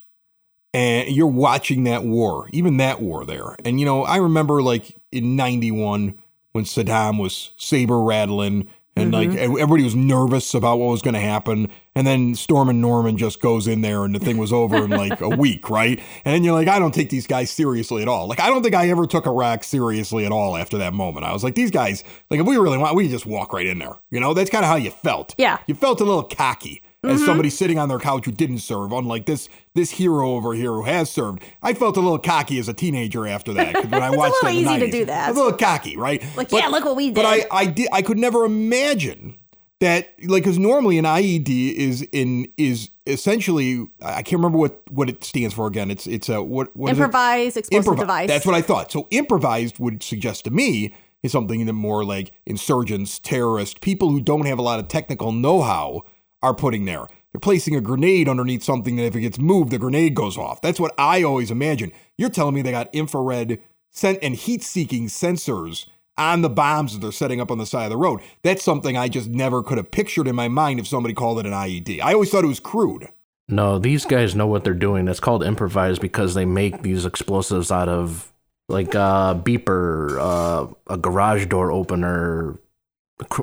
and 0.73 1.07
you're 1.07 1.25
watching 1.25 1.85
that 1.85 2.03
war, 2.03 2.49
even 2.51 2.75
that 2.75 3.01
war 3.01 3.23
there. 3.25 3.55
And 3.63 3.79
you 3.79 3.85
know, 3.85 4.03
I 4.03 4.17
remember 4.17 4.61
like 4.61 4.97
in 5.09 5.37
91 5.37 6.15
when 6.51 6.65
Saddam 6.65 7.17
was 7.17 7.51
saber 7.55 8.01
rattling 8.01 8.67
and 8.97 9.13
like 9.13 9.29
mm-hmm. 9.29 9.39
everybody 9.39 9.85
was 9.85 9.95
nervous 9.95 10.53
about 10.53 10.79
what 10.79 10.91
was 10.91 11.01
going 11.01 11.13
to 11.13 11.21
happen 11.21 11.69
and 11.95 12.05
then 12.05 12.35
Stormin 12.35 12.81
Norman 12.81 13.17
just 13.17 13.39
goes 13.39 13.67
in 13.67 13.79
there 13.79 14.03
and 14.03 14.13
the 14.13 14.19
thing 14.19 14.37
was 14.37 14.51
over 14.51 14.75
in 14.83 14.89
like 14.89 15.21
a 15.21 15.29
week, 15.37 15.69
right? 15.69 15.97
And 16.25 16.35
then 16.35 16.43
you're 16.43 16.53
like 16.53 16.67
I 16.67 16.77
don't 16.77 16.93
take 16.93 17.09
these 17.09 17.25
guys 17.25 17.49
seriously 17.49 18.01
at 18.01 18.09
all. 18.09 18.27
Like 18.27 18.41
I 18.41 18.49
don't 18.49 18.63
think 18.63 18.75
I 18.75 18.89
ever 18.89 19.07
took 19.07 19.27
Iraq 19.27 19.63
seriously 19.63 20.25
at 20.25 20.33
all 20.33 20.57
after 20.57 20.77
that 20.79 20.93
moment. 20.93 21.25
I 21.25 21.31
was 21.31 21.45
like 21.45 21.55
these 21.55 21.71
guys 21.71 22.03
like 22.29 22.41
if 22.41 22.45
we 22.45 22.57
really 22.57 22.77
want 22.77 22.97
we 22.97 23.07
just 23.07 23.25
walk 23.25 23.53
right 23.53 23.65
in 23.65 23.79
there. 23.79 23.95
You 24.11 24.19
know, 24.19 24.33
that's 24.33 24.49
kind 24.49 24.65
of 24.65 24.69
how 24.69 24.75
you 24.75 24.91
felt. 24.91 25.35
Yeah. 25.37 25.59
You 25.67 25.75
felt 25.75 26.01
a 26.01 26.03
little 26.03 26.23
cocky 26.23 26.81
as 27.03 27.17
mm-hmm. 27.17 27.25
somebody 27.25 27.49
sitting 27.49 27.79
on 27.79 27.87
their 27.87 27.99
couch 27.99 28.25
who 28.25 28.31
didn't 28.31 28.59
serve, 28.59 28.91
unlike 28.91 29.25
this 29.25 29.47
this 29.73 29.91
hero 29.91 30.31
over 30.31 30.53
here 30.53 30.71
who 30.73 30.83
has 30.83 31.09
served. 31.09 31.41
I 31.61 31.73
felt 31.73 31.95
a 31.95 32.01
little 32.01 32.19
cocky 32.19 32.59
as 32.59 32.67
a 32.67 32.73
teenager 32.73 33.25
after 33.25 33.53
that 33.53 33.73
'cause 33.75 33.85
when 33.85 34.03
I 34.03 34.07
It's 34.09 34.15
a 34.15 34.17
watched 34.17 34.43
little 34.43 34.49
that 34.49 34.55
in 34.57 34.65
the 34.65 34.85
easy 34.85 34.91
to 34.91 34.91
do 34.91 35.05
that. 35.05 35.27
I 35.27 35.29
was 35.31 35.37
a 35.37 35.43
little 35.43 35.57
cocky, 35.57 35.95
right? 35.95 36.23
Like, 36.35 36.51
yeah, 36.51 36.67
look 36.67 36.83
what 36.83 36.95
we 36.95 37.07
did. 37.07 37.15
But 37.15 37.25
I. 37.25 37.45
I 37.51 37.65
did 37.65 37.87
I 37.91 38.01
could 38.01 38.17
never 38.17 38.43
imagine 38.45 39.35
that 39.79 40.13
like 40.23 40.43
because 40.43 40.59
normally 40.59 40.97
an 40.97 41.05
IED 41.05 41.73
is 41.73 42.01
in 42.11 42.51
is 42.57 42.89
essentially 43.07 43.87
I 44.01 44.21
can't 44.21 44.39
remember 44.39 44.57
what 44.57 44.81
what 44.91 45.09
it 45.09 45.23
stands 45.23 45.53
for 45.53 45.67
again. 45.67 45.89
It's 45.89 46.05
it's 46.05 46.27
a 46.27 46.43
what 46.43 46.75
what 46.75 46.91
is 46.91 46.97
it? 46.97 47.01
Improvised 47.01 47.57
explosive 47.57 47.93
Improvi- 47.93 47.99
device. 47.99 48.27
That's 48.27 48.45
what 48.45 48.55
I 48.55 48.61
thought. 48.61 48.91
So 48.91 49.07
improvised 49.11 49.79
would 49.79 50.03
suggest 50.03 50.43
to 50.45 50.51
me 50.51 50.93
is 51.23 51.31
something 51.31 51.65
that 51.65 51.73
more 51.73 52.03
like 52.03 52.31
insurgents, 52.45 53.19
terrorists, 53.19 53.77
people 53.79 54.09
who 54.09 54.21
don't 54.21 54.45
have 54.45 54.59
a 54.59 54.61
lot 54.61 54.79
of 54.79 54.87
technical 54.87 55.31
know-how 55.31 56.03
are 56.41 56.53
putting 56.53 56.85
there. 56.85 57.07
They're 57.31 57.39
placing 57.39 57.75
a 57.75 57.81
grenade 57.81 58.27
underneath 58.27 58.63
something 58.63 58.95
that 58.95 59.05
if 59.05 59.15
it 59.15 59.21
gets 59.21 59.39
moved, 59.39 59.71
the 59.71 59.77
grenade 59.77 60.15
goes 60.15 60.37
off. 60.37 60.61
That's 60.61 60.79
what 60.79 60.93
I 60.97 61.23
always 61.23 61.51
imagine. 61.51 61.91
You're 62.17 62.29
telling 62.29 62.55
me 62.55 62.61
they 62.61 62.71
got 62.71 62.93
infrared 62.93 63.59
sen- 63.91 64.17
and 64.21 64.35
heat-seeking 64.35 65.07
sensors 65.07 65.87
on 66.17 66.41
the 66.41 66.49
bombs 66.49 66.93
that 66.93 66.99
they're 66.99 67.11
setting 67.11 67.39
up 67.39 67.51
on 67.51 67.59
the 67.59 67.65
side 67.65 67.85
of 67.85 67.91
the 67.91 67.97
road. 67.97 68.19
That's 68.43 68.63
something 68.63 68.97
I 68.97 69.07
just 69.07 69.29
never 69.29 69.63
could 69.63 69.77
have 69.77 69.91
pictured 69.91 70.27
in 70.27 70.35
my 70.35 70.47
mind 70.47 70.79
if 70.79 70.87
somebody 70.87 71.13
called 71.13 71.39
it 71.39 71.45
an 71.45 71.53
IED. 71.53 72.01
I 72.01 72.13
always 72.13 72.29
thought 72.29 72.43
it 72.43 72.47
was 72.47 72.59
crude. 72.59 73.09
No, 73.47 73.79
these 73.79 74.05
guys 74.05 74.35
know 74.35 74.45
what 74.45 74.63
they're 74.63 74.73
doing. 74.73 75.07
It's 75.07 75.19
called 75.19 75.43
improvised 75.43 76.01
because 76.01 76.33
they 76.33 76.45
make 76.45 76.81
these 76.81 77.05
explosives 77.05 77.71
out 77.71 77.89
of 77.89 78.31
like 78.67 78.93
a 78.93 79.41
beeper, 79.43 80.19
uh, 80.19 80.67
a 80.87 80.97
garage 80.97 81.47
door 81.47 81.71
opener. 81.71 82.59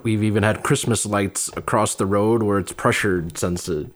We've 0.02 0.22
even 0.22 0.42
had 0.42 0.62
Christmas 0.62 1.04
lights 1.04 1.50
across 1.56 1.94
the 1.94 2.06
road 2.06 2.42
where 2.42 2.58
it's 2.58 2.72
pressure 2.72 3.26
sensitive, 3.34 3.90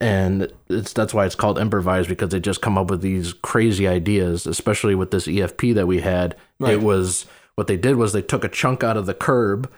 and 0.00 0.50
it's 0.68 0.92
that's 0.94 1.12
why 1.12 1.26
it's 1.26 1.34
called 1.34 1.58
improvised 1.58 2.08
because 2.08 2.30
they 2.30 2.40
just 2.40 2.62
come 2.62 2.78
up 2.78 2.88
with 2.90 3.02
these 3.02 3.34
crazy 3.34 3.86
ideas. 3.86 4.46
Especially 4.46 4.94
with 4.94 5.10
this 5.10 5.26
EFP 5.26 5.74
that 5.74 5.86
we 5.86 6.00
had, 6.00 6.36
Right. 6.58 6.72
it 6.74 6.82
was 6.82 7.26
what 7.54 7.66
they 7.66 7.76
did 7.76 7.96
was 7.96 8.12
they 8.12 8.22
took 8.22 8.44
a 8.44 8.48
chunk 8.48 8.82
out 8.82 8.96
of 8.96 9.04
the 9.06 9.12
curb 9.14 9.70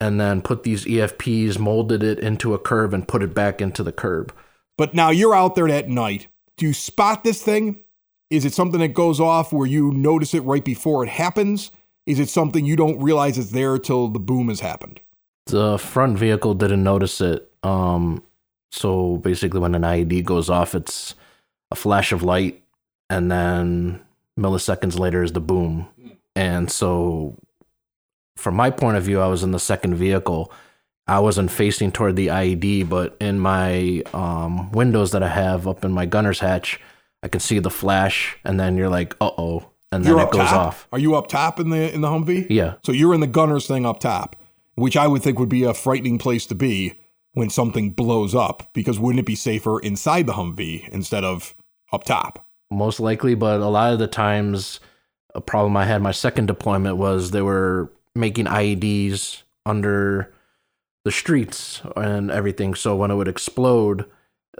and 0.00 0.20
then 0.20 0.42
put 0.42 0.62
these 0.64 0.84
EFPs, 0.84 1.58
molded 1.58 2.02
it 2.02 2.18
into 2.18 2.52
a 2.54 2.58
curve, 2.58 2.92
and 2.92 3.08
put 3.08 3.22
it 3.22 3.34
back 3.34 3.60
into 3.62 3.82
the 3.82 3.92
curb. 3.92 4.34
But 4.76 4.94
now 4.94 5.10
you're 5.10 5.34
out 5.34 5.54
there 5.54 5.68
at 5.68 5.88
night. 5.88 6.26
Do 6.56 6.66
you 6.66 6.72
spot 6.74 7.24
this 7.24 7.42
thing? 7.42 7.80
Is 8.30 8.44
it 8.44 8.52
something 8.54 8.80
that 8.80 8.94
goes 8.94 9.18
off 9.20 9.52
where 9.52 9.66
you 9.66 9.92
notice 9.92 10.34
it 10.34 10.40
right 10.40 10.64
before 10.64 11.02
it 11.04 11.08
happens? 11.10 11.70
Is 12.10 12.18
it 12.18 12.28
something 12.28 12.66
you 12.66 12.74
don't 12.74 13.00
realize 13.00 13.38
it's 13.38 13.52
there 13.52 13.78
till 13.78 14.08
the 14.08 14.18
boom 14.18 14.48
has 14.48 14.58
happened? 14.58 14.98
The 15.46 15.78
front 15.78 16.18
vehicle 16.18 16.54
didn't 16.54 16.82
notice 16.82 17.20
it. 17.20 17.48
Um, 17.62 18.24
so 18.72 19.18
basically, 19.18 19.60
when 19.60 19.76
an 19.76 19.82
IED 19.82 20.24
goes 20.24 20.50
off, 20.50 20.74
it's 20.74 21.14
a 21.70 21.76
flash 21.76 22.10
of 22.10 22.24
light, 22.24 22.64
and 23.08 23.30
then 23.30 24.00
milliseconds 24.36 24.98
later 24.98 25.22
is 25.22 25.34
the 25.34 25.40
boom. 25.40 25.86
And 26.34 26.68
so, 26.68 27.36
from 28.36 28.56
my 28.56 28.70
point 28.70 28.96
of 28.96 29.04
view, 29.04 29.20
I 29.20 29.28
was 29.28 29.44
in 29.44 29.52
the 29.52 29.60
second 29.60 29.94
vehicle. 29.94 30.52
I 31.06 31.20
wasn't 31.20 31.52
facing 31.52 31.92
toward 31.92 32.16
the 32.16 32.26
IED, 32.26 32.88
but 32.88 33.16
in 33.20 33.38
my 33.38 34.02
um, 34.12 34.72
windows 34.72 35.12
that 35.12 35.22
I 35.22 35.28
have 35.28 35.68
up 35.68 35.84
in 35.84 35.92
my 35.92 36.06
gunner's 36.06 36.40
hatch, 36.40 36.80
I 37.22 37.28
can 37.28 37.40
see 37.40 37.60
the 37.60 37.70
flash, 37.70 38.36
and 38.44 38.58
then 38.58 38.76
you're 38.76 38.88
like, 38.88 39.14
"Uh 39.20 39.30
oh," 39.38 39.70
and 39.92 40.04
then 40.04 40.12
You're 40.12 40.22
it 40.22 40.30
goes 40.30 40.48
top. 40.48 40.66
off. 40.68 40.88
Are 40.92 40.98
you 40.98 41.14
up 41.16 41.28
top 41.28 41.58
in 41.60 41.70
the 41.70 41.92
in 41.92 42.00
the 42.00 42.08
Humvee? 42.08 42.46
Yeah, 42.50 42.74
So 42.84 42.92
you're 42.92 43.14
in 43.14 43.20
the 43.20 43.26
gunner's 43.26 43.66
thing 43.66 43.84
up 43.86 44.00
top, 44.00 44.36
which 44.74 44.96
I 44.96 45.06
would 45.06 45.22
think 45.22 45.38
would 45.38 45.48
be 45.48 45.64
a 45.64 45.74
frightening 45.74 46.18
place 46.18 46.46
to 46.46 46.54
be 46.54 46.94
when 47.32 47.50
something 47.50 47.90
blows 47.90 48.34
up. 48.34 48.70
Because 48.72 48.98
wouldn't 48.98 49.20
it 49.20 49.26
be 49.26 49.34
safer 49.34 49.80
inside 49.80 50.26
the 50.26 50.34
Humvee 50.34 50.88
instead 50.90 51.24
of 51.24 51.54
up 51.92 52.04
top? 52.04 52.46
most 52.72 53.00
likely, 53.00 53.34
but 53.34 53.58
a 53.60 53.66
lot 53.66 53.92
of 53.92 53.98
the 53.98 54.06
times, 54.06 54.78
a 55.34 55.40
problem 55.40 55.76
I 55.76 55.86
had 55.86 56.00
my 56.02 56.12
second 56.12 56.46
deployment 56.46 56.98
was 56.98 57.32
they 57.32 57.42
were 57.42 57.90
making 58.14 58.44
IEDs 58.46 59.42
under 59.66 60.32
the 61.04 61.10
streets 61.10 61.82
and 61.96 62.30
everything. 62.30 62.76
So 62.76 62.94
when 62.94 63.10
it 63.10 63.16
would 63.16 63.26
explode, 63.26 64.04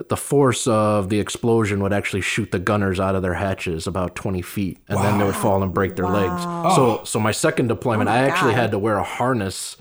the 0.09 0.17
force 0.17 0.67
of 0.67 1.09
the 1.09 1.21
explosion 1.21 1.83
would 1.83 1.93
actually 1.93 2.21
shoot 2.23 2.51
the 2.53 2.59
gunners 2.59 2.99
out 3.01 3.15
of 3.15 3.23
their 3.23 3.35
hatches 3.35 3.87
about 3.87 4.15
20 4.15 4.41
feet, 4.43 4.79
and 4.89 4.99
then 4.99 5.19
they 5.19 5.25
would 5.25 5.35
fall 5.37 5.63
and 5.63 5.75
break 5.75 5.97
their 5.97 6.07
legs. 6.09 6.43
So, 6.75 7.03
so 7.05 7.19
my 7.21 7.33
second 7.33 7.69
deployment, 7.69 8.09
Oh 8.09 8.13
my 8.13 8.19
I 8.21 8.23
actually 8.23 8.53
God. 8.53 8.61
had 8.61 8.71
to 8.71 8.79
wear 8.79 8.97
a 8.97 9.03
harness 9.05 9.77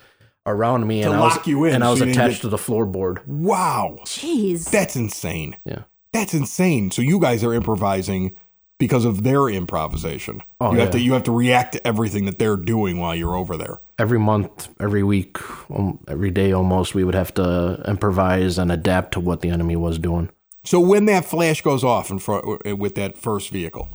around 0.45 0.87
me, 0.87 1.03
and 1.03 1.13
I 1.13 1.19
was 1.19 1.47
you 1.47 1.63
in 1.65 1.75
and 1.75 1.83
I 1.83 1.91
was 1.91 2.01
attached 2.01 2.37
get- 2.37 2.41
to 2.41 2.49
the 2.49 2.57
floorboard. 2.57 3.25
Wow, 3.27 3.97
Jeez. 4.05 4.69
that's 4.71 4.95
insane. 4.95 5.57
Yeah. 5.65 5.83
That's 6.11 6.33
insane. 6.33 6.89
So 6.91 7.01
you 7.03 7.19
guys 7.19 7.43
are 7.43 7.53
improvising 7.53 8.35
because 8.79 9.05
of 9.05 9.21
their 9.23 9.47
improvisation. 9.47 10.41
Oh, 10.59 10.73
you 10.73 10.79
have 10.79 10.91
to 10.91 10.99
you 10.99 11.13
have 11.13 11.23
to 11.23 11.31
react 11.31 11.73
to 11.73 11.87
everything 11.87 12.25
that 12.25 12.39
they're 12.39 12.57
doing 12.57 12.97
while 12.97 13.13
you're 13.15 13.35
over 13.35 13.57
there. 13.57 13.79
Every 13.99 14.17
month, 14.17 14.69
every 14.79 15.03
week, 15.03 15.37
um, 15.69 15.99
every 16.07 16.31
day 16.31 16.51
almost, 16.51 16.95
we 16.95 17.03
would 17.03 17.15
have 17.15 17.33
to 17.35 17.83
improvise 17.87 18.57
and 18.57 18.71
adapt 18.71 19.11
to 19.11 19.19
what 19.19 19.41
the 19.41 19.49
enemy 19.49 19.75
was 19.75 19.99
doing. 19.99 20.29
So 20.63 20.79
when 20.79 21.05
that 21.05 21.25
flash 21.25 21.61
goes 21.61 21.83
off 21.83 22.09
in 22.09 22.19
front 22.19 22.65
with 22.79 22.95
that 22.95 23.17
first 23.17 23.49
vehicle, 23.49 23.89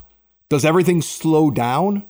does 0.49 0.65
everything 0.65 1.03
slow 1.03 1.51
down? 1.51 2.05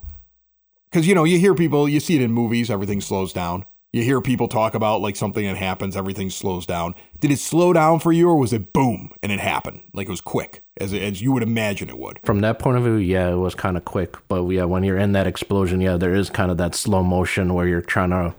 Because 0.90 1.06
you 1.06 1.14
know 1.14 1.24
you 1.24 1.38
hear 1.38 1.54
people, 1.54 1.88
you 1.88 2.00
see 2.00 2.16
it 2.16 2.22
in 2.22 2.32
movies, 2.32 2.70
everything 2.70 3.00
slows 3.00 3.32
down. 3.32 3.64
You 3.94 4.02
hear 4.02 4.20
people 4.20 4.48
talk 4.48 4.74
about 4.74 5.02
like 5.02 5.14
something 5.14 5.46
that 5.46 5.56
happens, 5.56 5.96
everything 5.96 6.28
slows 6.28 6.66
down. 6.66 6.96
Did 7.20 7.30
it 7.30 7.38
slow 7.38 7.72
down 7.72 8.00
for 8.00 8.12
you, 8.12 8.28
or 8.28 8.36
was 8.36 8.52
it 8.52 8.72
boom 8.72 9.12
and 9.22 9.30
it 9.30 9.38
happened 9.38 9.82
like 9.92 10.08
it 10.08 10.10
was 10.10 10.20
quick 10.20 10.64
as 10.80 10.92
as 10.92 11.22
you 11.22 11.30
would 11.30 11.44
imagine 11.44 11.88
it 11.88 11.96
would? 11.96 12.18
From 12.24 12.40
that 12.40 12.58
point 12.58 12.76
of 12.76 12.82
view, 12.82 12.96
yeah, 12.96 13.30
it 13.30 13.36
was 13.36 13.54
kind 13.54 13.76
of 13.76 13.84
quick. 13.84 14.16
But 14.26 14.48
yeah, 14.48 14.64
when 14.64 14.82
you're 14.82 14.98
in 14.98 15.12
that 15.12 15.28
explosion, 15.28 15.80
yeah, 15.80 15.96
there 15.96 16.12
is 16.12 16.28
kind 16.28 16.50
of 16.50 16.56
that 16.56 16.74
slow 16.74 17.04
motion 17.04 17.54
where 17.54 17.68
you're 17.68 17.80
trying 17.80 18.10
to 18.10 18.34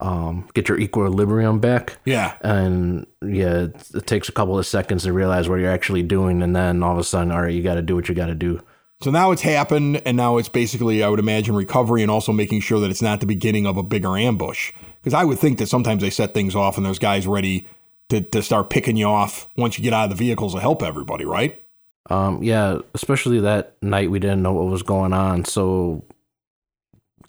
um, 0.00 0.48
get 0.54 0.70
your 0.70 0.80
equilibrium 0.80 1.58
back. 1.58 1.98
Yeah. 2.06 2.36
And 2.40 3.06
yeah, 3.20 3.64
it, 3.64 3.90
it 3.94 4.06
takes 4.06 4.30
a 4.30 4.32
couple 4.32 4.58
of 4.58 4.64
seconds 4.64 5.02
to 5.02 5.12
realize 5.12 5.50
what 5.50 5.56
you're 5.56 5.70
actually 5.70 6.02
doing. 6.02 6.42
And 6.42 6.56
then 6.56 6.82
all 6.82 6.92
of 6.92 6.98
a 6.98 7.04
sudden, 7.04 7.30
all 7.30 7.42
right, 7.42 7.52
you 7.52 7.62
got 7.62 7.74
to 7.74 7.82
do 7.82 7.94
what 7.94 8.08
you 8.08 8.14
got 8.14 8.28
to 8.28 8.34
do. 8.34 8.62
So 9.00 9.12
now 9.12 9.30
it's 9.30 9.42
happened, 9.42 10.02
and 10.04 10.16
now 10.16 10.38
it's 10.38 10.48
basically, 10.48 11.04
I 11.04 11.08
would 11.08 11.20
imagine, 11.20 11.54
recovery 11.54 12.02
and 12.02 12.10
also 12.10 12.32
making 12.32 12.60
sure 12.62 12.80
that 12.80 12.90
it's 12.90 13.02
not 13.02 13.20
the 13.20 13.26
beginning 13.26 13.64
of 13.64 13.76
a 13.76 13.82
bigger 13.82 14.16
ambush. 14.16 14.72
Because 15.00 15.14
I 15.14 15.24
would 15.24 15.38
think 15.38 15.58
that 15.58 15.68
sometimes 15.68 16.02
they 16.02 16.10
set 16.10 16.34
things 16.34 16.56
off 16.56 16.76
and 16.76 16.84
there's 16.84 16.98
guys 16.98 17.26
ready 17.26 17.68
to, 18.08 18.20
to 18.20 18.42
start 18.42 18.70
picking 18.70 18.96
you 18.96 19.06
off 19.06 19.48
once 19.56 19.78
you 19.78 19.84
get 19.84 19.92
out 19.92 20.04
of 20.04 20.10
the 20.10 20.16
vehicles 20.16 20.54
to 20.54 20.60
help 20.60 20.82
everybody, 20.82 21.24
right? 21.24 21.62
Um, 22.10 22.42
yeah, 22.42 22.78
especially 22.94 23.40
that 23.40 23.80
night, 23.82 24.10
we 24.10 24.18
didn't 24.18 24.42
know 24.42 24.54
what 24.54 24.66
was 24.66 24.82
going 24.82 25.12
on. 25.12 25.44
So 25.44 26.04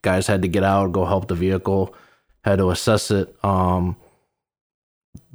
guys 0.02 0.26
had 0.26 0.42
to 0.42 0.48
get 0.48 0.64
out, 0.64 0.92
go 0.92 1.06
help 1.06 1.28
the 1.28 1.36
vehicle, 1.36 1.94
had 2.44 2.58
to 2.58 2.72
assess 2.72 3.12
it. 3.12 3.36
Um, 3.44 3.96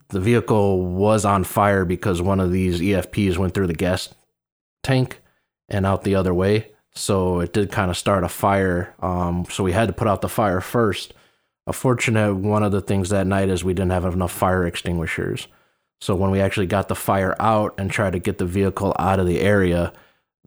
the 0.09 0.21
vehicle 0.21 0.85
was 0.85 1.25
on 1.25 1.45
fire 1.45 1.85
because 1.85 2.21
one 2.21 2.41
of 2.41 2.51
these 2.51 2.81
EFPs 2.81 3.37
went 3.37 3.55
through 3.55 3.67
the 3.69 3.75
gas 3.75 4.13
tank 4.83 5.21
and 5.69 5.87
out 5.87 6.05
the 6.05 6.15
other 6.15 6.35
way. 6.35 6.71
So 6.95 7.41
it 7.41 7.53
did 7.53 7.73
kind 7.73 7.91
of 7.91 7.97
start 7.97 8.25
a 8.25 8.29
fire. 8.29 8.95
Um, 9.01 9.47
so 9.51 9.65
we 9.65 9.73
had 9.73 9.89
to 9.89 9.93
put 9.93 10.09
out 10.09 10.21
the 10.21 10.29
fire 10.29 10.61
first. 10.61 11.15
A 11.67 11.73
fortunate 11.73 12.35
one 12.35 12.63
of 12.63 12.73
the 12.73 12.83
things 12.83 13.09
that 13.09 13.27
night 13.27 13.49
is 13.49 13.65
we 13.65 13.75
didn't 13.75 13.93
have 13.93 14.05
enough 14.05 14.33
fire 14.33 14.67
extinguishers. 14.67 15.49
So 16.01 16.15
when 16.15 16.31
we 16.31 16.41
actually 16.41 16.67
got 16.67 16.89
the 16.89 16.95
fire 16.95 17.35
out 17.41 17.75
and 17.79 17.91
tried 17.91 18.13
to 18.13 18.19
get 18.19 18.39
the 18.39 18.45
vehicle 18.45 18.95
out 18.99 19.19
of 19.19 19.27
the 19.27 19.41
area, 19.41 19.93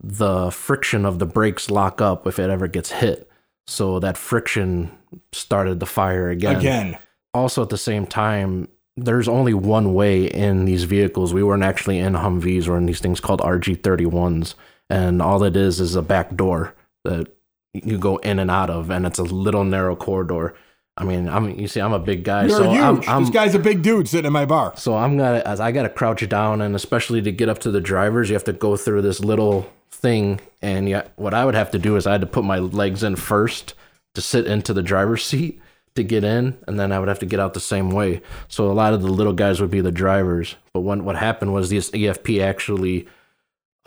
the 0.01 0.51
friction 0.51 1.05
of 1.05 1.19
the 1.19 1.25
brakes 1.25 1.71
lock 1.71 2.01
up 2.01 2.27
if 2.27 2.37
it 2.37 2.49
ever 2.49 2.67
gets 2.67 2.91
hit. 2.91 3.29
So 3.65 3.99
that 3.99 4.17
friction 4.17 4.91
started 5.31 5.79
the 5.79 5.85
fire 5.85 6.29
again. 6.29 6.57
Again. 6.57 6.97
Also 7.33 7.63
at 7.63 7.69
the 7.69 7.77
same 7.77 8.05
time, 8.05 8.69
there's 8.95 9.27
only 9.27 9.53
one 9.53 9.93
way 9.93 10.25
in 10.25 10.65
these 10.65 10.85
vehicles. 10.85 11.33
We 11.33 11.43
weren't 11.43 11.63
actually 11.63 11.99
in 11.99 12.13
Humvees 12.13 12.67
or 12.67 12.77
in 12.77 12.85
these 12.85 12.99
things 12.99 13.19
called 13.19 13.41
RG31s. 13.41 14.55
And 14.89 15.21
all 15.21 15.43
it 15.43 15.55
is 15.55 15.79
is 15.79 15.95
a 15.95 16.01
back 16.01 16.35
door 16.35 16.73
that 17.03 17.27
you 17.73 17.97
go 17.97 18.17
in 18.17 18.39
and 18.39 18.49
out 18.49 18.69
of, 18.69 18.89
and 18.89 19.05
it's 19.05 19.19
a 19.19 19.23
little 19.23 19.63
narrow 19.63 19.95
corridor. 19.95 20.55
I 20.97 21.03
mean, 21.03 21.29
I'm 21.29 21.59
you 21.59 21.67
see, 21.67 21.79
I'm 21.79 21.93
a 21.93 21.99
big 21.99 22.23
guy, 22.23 22.47
You're 22.47 22.57
so 22.57 22.71
I'm. 22.71 23.01
I'm 23.07 23.23
this 23.23 23.29
guy's 23.29 23.53
a 23.53 23.59
big 23.59 23.83
dude 23.83 24.07
sitting 24.07 24.27
in 24.27 24.33
my 24.33 24.45
bar. 24.45 24.73
so 24.77 24.97
I'm 24.97 25.17
gonna 25.17 25.43
as 25.45 25.59
I 25.59 25.71
gotta 25.71 25.89
crouch 25.89 26.27
down, 26.27 26.61
and 26.61 26.75
especially 26.75 27.21
to 27.21 27.31
get 27.31 27.49
up 27.49 27.59
to 27.59 27.71
the 27.71 27.81
drivers, 27.81 28.29
you 28.29 28.33
have 28.33 28.43
to 28.45 28.53
go 28.53 28.75
through 28.75 29.03
this 29.03 29.19
little 29.19 29.71
thing. 29.91 30.39
And 30.61 30.89
yeah, 30.89 31.07
what 31.15 31.33
I 31.33 31.45
would 31.45 31.55
have 31.55 31.71
to 31.71 31.79
do 31.79 31.97
is 31.97 32.07
I 32.07 32.13
had 32.13 32.21
to 32.21 32.27
put 32.27 32.43
my 32.43 32.57
legs 32.59 33.03
in 33.03 33.15
first 33.15 33.75
to 34.15 34.21
sit 34.21 34.47
into 34.47 34.73
the 34.73 34.81
driver's 34.81 35.23
seat 35.23 35.61
to 35.95 36.03
get 36.03 36.23
in, 36.23 36.57
and 36.67 36.79
then 36.79 36.91
I 36.91 36.99
would 36.99 37.09
have 37.09 37.19
to 37.19 37.25
get 37.25 37.39
out 37.39 37.53
the 37.53 37.59
same 37.59 37.91
way. 37.91 38.21
So 38.47 38.71
a 38.71 38.73
lot 38.73 38.93
of 38.93 39.01
the 39.01 39.11
little 39.11 39.33
guys 39.33 39.61
would 39.61 39.71
be 39.71 39.81
the 39.81 39.91
drivers. 39.91 40.55
But 40.73 40.81
when 40.81 41.05
what 41.05 41.15
happened 41.15 41.53
was 41.53 41.69
this 41.69 41.91
EFP 41.91 42.41
actually, 42.41 43.07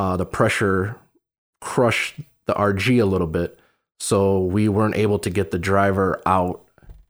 uh, 0.00 0.16
the 0.16 0.26
pressure 0.26 0.96
crushed 1.60 2.14
the 2.46 2.54
RG 2.54 3.00
a 3.00 3.04
little 3.04 3.26
bit, 3.26 3.58
so 3.98 4.40
we 4.40 4.68
weren't 4.68 4.96
able 4.96 5.18
to 5.20 5.30
get 5.30 5.50
the 5.50 5.58
driver 5.58 6.20
out. 6.26 6.64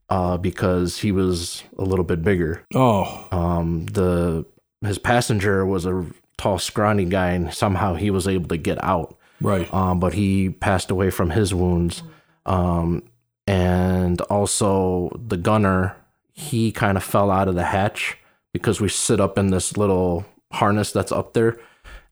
Uh, 0.09 0.37
because 0.37 0.99
he 0.99 1.13
was 1.13 1.63
a 1.79 1.85
little 1.85 2.05
bit 2.05 2.21
bigger. 2.21 2.65
Oh, 2.75 3.29
Um, 3.31 3.87
the 3.87 4.45
his 4.83 4.99
passenger 4.99 5.65
was 5.65 5.87
a 5.87 6.05
tall, 6.37 6.59
scrawny 6.59 7.05
guy, 7.05 7.31
and 7.31 7.55
somehow 7.55 7.95
he 7.95 8.11
was 8.11 8.27
able 8.27 8.49
to 8.49 8.57
get 8.57 8.83
out. 8.83 9.17
right. 9.41 9.73
Um, 9.73 10.01
but 10.01 10.15
he 10.15 10.51
passed 10.51 10.91
away 10.91 11.11
from 11.11 11.31
his 11.31 11.55
wounds. 11.55 12.03
Um, 12.45 13.05
and 13.47 14.21
also 14.23 15.11
the 15.29 15.37
gunner, 15.37 15.95
he 16.33 16.73
kind 16.73 16.97
of 16.97 17.05
fell 17.05 17.31
out 17.31 17.47
of 17.47 17.55
the 17.55 17.67
hatch 17.67 18.19
because 18.53 18.81
we 18.81 18.89
sit 18.89 19.21
up 19.21 19.39
in 19.39 19.53
this 19.53 19.77
little 19.77 20.25
harness 20.53 20.91
that's 20.91 21.13
up 21.13 21.35
there. 21.35 21.57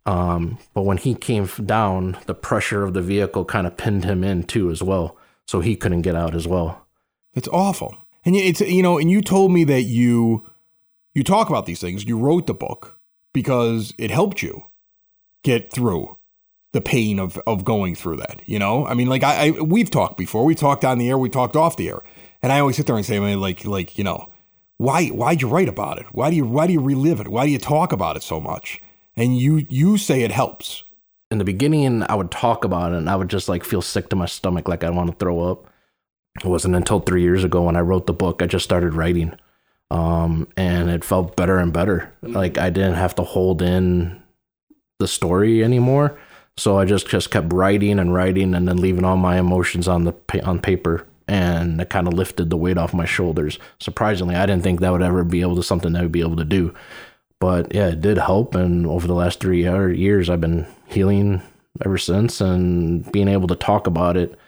Um, 0.09 0.59
but 0.73 0.83
when 0.83 0.97
he 0.97 1.15
came 1.15 1.47
down, 1.67 2.17
the 2.25 2.35
pressure 2.35 2.83
of 2.83 2.95
the 2.95 3.03
vehicle 3.03 3.45
kind 3.45 3.67
of 3.67 3.77
pinned 3.77 4.05
him 4.05 4.25
in 4.25 4.45
too, 4.45 4.71
as 4.71 4.83
well. 4.83 5.19
So 5.47 5.61
he 5.61 5.77
couldn't 5.77 6.01
get 6.01 6.15
out 6.15 6.35
as 6.35 6.49
well. 6.49 6.87
It's 7.35 7.49
awful. 7.49 7.95
And 8.25 8.35
it's 8.35 8.63
you 8.63 8.83
know, 8.83 8.97
and 8.97 9.11
you 9.11 9.21
told 9.21 9.53
me 9.53 9.65
that 9.65 9.83
you 9.83 10.49
you 11.15 11.23
talk 11.23 11.51
about 11.51 11.67
these 11.67 11.81
things. 11.81 12.07
You 12.07 12.17
wrote 12.17 12.47
the 12.47 12.55
book 12.55 12.99
because 13.35 13.93
it 13.99 14.11
helped 14.11 14.41
you 14.41 14.65
get 15.45 15.71
through 15.71 16.17
the 16.73 16.81
pain 16.81 17.19
of 17.19 17.39
of 17.47 17.65
going 17.65 17.95
through 17.95 18.17
that. 18.17 18.41
You 18.47 18.59
know, 18.59 18.87
I 18.87 18.95
mean, 18.95 19.09
like 19.09 19.23
I, 19.23 19.49
I 19.49 19.51
we've 19.51 19.91
talked 19.91 20.17
before. 20.17 20.47
We 20.47 20.55
talked 20.55 20.87
on 20.87 20.97
the 20.97 21.11
air. 21.11 21.19
We 21.19 21.29
talked 21.29 21.55
off 21.55 21.77
the 21.77 21.91
air. 21.91 22.01
And 22.41 22.51
I 22.51 22.61
always 22.61 22.77
sit 22.77 22.87
there 22.87 22.97
and 22.97 23.05
say, 23.05 23.19
I 23.19 23.21
mean, 23.21 23.43
like 23.43 23.67
like 23.67 23.99
you 23.99 24.05
know, 24.05 24.31
why 24.79 25.09
why'd 25.09 25.43
you 25.43 25.49
write 25.49 25.69
about 25.69 25.99
it? 25.99 26.07
Why 26.13 26.31
do 26.31 26.37
you 26.37 26.47
why 26.47 26.67
do 26.67 26.73
you 26.73 26.81
relive 26.81 27.21
it? 27.21 27.29
Why 27.29 27.45
do 27.45 27.53
you 27.53 27.59
talk 27.59 27.93
about 27.93 28.17
it 28.17 28.23
so 28.23 28.41
much? 28.41 28.81
And 29.19 29.37
you 29.37 29.67
you 29.69 29.99
say 29.99 30.23
it 30.23 30.31
helps. 30.31 30.85
in 31.31 31.37
the 31.37 31.45
beginning 31.45 32.03
I 32.09 32.15
would 32.15 32.31
talk 32.31 32.65
about 32.65 32.93
it 32.93 32.99
and 32.99 33.11
I 33.11 33.17
would 33.17 33.29
just 33.29 33.51
like 33.51 33.65
feel 33.65 33.83
sick 33.83 34.09
to 34.09 34.17
my 34.17 34.25
stomach 34.25 34.67
like 34.67 34.83
I'd 34.83 34.95
want 34.95 35.11
to 35.11 35.17
throw 35.17 35.41
up. 35.41 35.67
It 36.43 36.47
wasn't 36.49 36.77
until 36.77 37.01
three 37.01 37.23
years 37.23 37.45
ago 37.45 37.65
when 37.65 37.77
I 37.77 37.81
wrote 37.81 38.07
the 38.07 38.15
book 38.15 38.41
I 38.41 38.47
just 38.47 38.65
started 38.65 38.95
writing. 38.95 39.37
Um, 39.91 40.49
and 40.57 40.91
it 40.91 41.05
felt 41.05 41.37
better 41.37 41.59
and 41.59 41.73
better. 41.73 42.13
Like 42.23 42.57
I 42.57 42.71
didn't 42.71 42.95
have 42.95 43.15
to 43.17 43.23
hold 43.23 43.61
in 43.61 44.23
the 44.99 45.09
story 45.09 45.65
anymore. 45.65 46.19
So 46.57 46.79
I 46.79 46.85
just 46.85 47.09
just 47.09 47.31
kept 47.31 47.53
writing 47.53 47.99
and 47.99 48.15
writing 48.15 48.55
and 48.55 48.67
then 48.67 48.79
leaving 48.79 49.05
all 49.05 49.17
my 49.17 49.39
emotions 49.39 49.89
on 49.89 50.05
the 50.05 50.15
on 50.45 50.61
paper 50.61 51.07
and 51.27 51.79
it 51.79 51.91
kind 51.91 52.09
of 52.09 52.15
lifted 52.15 52.49
the 52.49 52.57
weight 52.57 52.79
off 52.79 52.95
my 52.95 53.05
shoulders. 53.05 53.59
Surprisingly, 53.81 54.35
I 54.35 54.47
didn't 54.47 54.63
think 54.63 54.81
that 54.81 54.91
would 54.93 55.03
ever 55.03 55.25
be 55.25 55.43
able 55.43 55.57
to 55.57 55.63
something 55.63 55.95
I 55.95 56.03
would 56.03 56.13
be 56.13 56.23
able 56.23 56.37
to 56.37 56.45
do 56.45 56.75
but 57.41 57.75
yeah, 57.75 57.89
it 57.89 58.01
did 58.01 58.19
help. 58.19 58.55
And 58.55 58.87
over 58.87 59.07
the 59.07 59.15
last 59.15 59.41
three 59.41 59.63
year- 59.63 59.93
years, 59.93 60.29
I've 60.29 60.41
been 60.41 60.67
healing 60.87 61.43
ever 61.85 61.99
since, 61.99 62.41
and 62.41 63.11
being 63.13 63.29
able 63.29 63.49
to 63.49 63.55
talk 63.55 63.87
about 63.87 64.17
it 64.17 64.39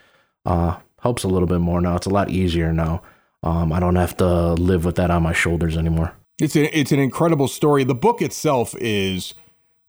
uh, 0.47 0.77
helps 1.01 1.25
a 1.25 1.29
little 1.29 1.49
bit 1.49 1.61
more 1.61 1.81
now. 1.81 1.97
It's 1.97 2.07
a 2.07 2.11
lot 2.11 2.31
easier 2.31 2.73
now. 2.73 3.03
Um, 3.43 3.73
I 3.73 3.81
don't 3.81 3.97
have 3.97 4.17
to 4.19 4.53
live 4.55 4.85
with 4.85 4.97
that 4.97 5.11
on 5.11 5.23
my 5.23 5.33
shoulders 5.33 5.77
anymore. 5.77 6.15
It's 6.41 6.57
a, 6.57 6.77
it's 6.77 6.93
an 6.93 6.99
incredible 6.99 7.49
story. 7.49 7.85
The 7.85 7.95
book 7.95 8.21
itself 8.23 8.75
is 8.79 9.35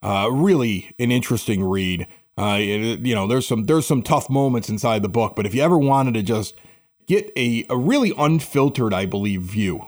uh, 0.02 0.30
really 0.32 0.94
an 1.00 1.12
interesting 1.12 1.64
read. 1.64 2.08
Uh, 2.38 2.58
you 2.62 3.14
know, 3.14 3.28
there's 3.28 3.48
some 3.48 3.66
there's 3.66 3.86
some 3.86 4.02
tough 4.02 4.30
moments 4.30 4.70
inside 4.70 5.02
the 5.02 5.10
book, 5.10 5.36
but 5.36 5.46
if 5.46 5.54
you 5.54 5.62
ever 5.62 5.78
wanted 5.78 6.14
to 6.14 6.24
just 6.24 6.56
get 7.08 7.32
a, 7.36 7.66
a 7.70 7.76
really 7.76 8.14
unfiltered, 8.18 8.94
I 8.94 9.06
believe, 9.06 9.42
view 9.42 9.88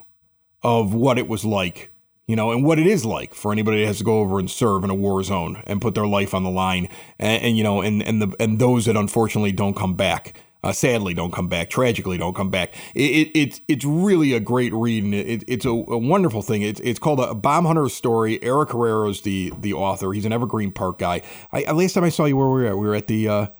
of 0.61 0.93
what 0.93 1.17
it 1.17 1.27
was 1.27 1.45
like, 1.45 1.89
you 2.27 2.35
know, 2.35 2.51
and 2.51 2.63
what 2.63 2.79
it 2.79 2.87
is 2.87 3.05
like 3.05 3.33
for 3.33 3.51
anybody 3.51 3.81
that 3.81 3.87
has 3.87 3.97
to 3.97 4.03
go 4.03 4.19
over 4.19 4.39
and 4.39 4.49
serve 4.49 4.83
in 4.83 4.89
a 4.89 4.95
war 4.95 5.21
zone 5.23 5.61
and 5.65 5.81
put 5.81 5.95
their 5.95 6.07
life 6.07 6.33
on 6.33 6.43
the 6.43 6.49
line, 6.49 6.87
and, 7.19 7.43
and 7.43 7.57
you 7.57 7.63
know, 7.63 7.81
and 7.81 8.01
and 8.03 8.21
the 8.21 8.35
and 8.39 8.59
those 8.59 8.85
that 8.85 8.95
unfortunately 8.95 9.51
don't 9.51 9.75
come 9.75 9.95
back. 9.95 10.35
Uh, 10.63 10.71
sadly, 10.71 11.13
don't 11.13 11.33
come 11.33 11.49
back. 11.49 11.69
Tragically, 11.69 12.17
don't 12.17 12.35
come 12.35 12.49
back. 12.49 12.73
It, 12.95 13.01
it, 13.11 13.37
it's 13.37 13.61
it's 13.67 13.83
really 13.83 14.31
a 14.31 14.39
great 14.39 14.73
read, 14.73 15.03
and 15.03 15.13
it, 15.13 15.43
it's 15.45 15.65
a, 15.65 15.69
a 15.69 15.97
wonderful 15.97 16.41
thing. 16.41 16.61
It's 16.61 16.79
it's 16.79 16.99
called 16.99 17.19
a 17.19 17.33
bomb 17.33 17.65
hunter 17.65 17.89
story. 17.89 18.41
Eric 18.41 18.71
Herrera's 18.71 19.21
the 19.21 19.51
the 19.59 19.73
author. 19.73 20.13
He's 20.13 20.23
an 20.23 20.31
Evergreen 20.31 20.71
Park 20.71 20.99
guy. 20.99 21.21
I, 21.51 21.69
last 21.73 21.93
time 21.93 22.05
I 22.05 22.09
saw 22.09 22.23
you, 22.23 22.37
where 22.37 22.47
were 22.47 22.61
we 22.61 22.67
at? 22.67 22.77
We 22.77 22.87
were 22.87 22.95
at 22.95 23.07
the 23.07 23.27
uh, 23.27 23.33
We're 23.33 23.41
at 23.41 23.51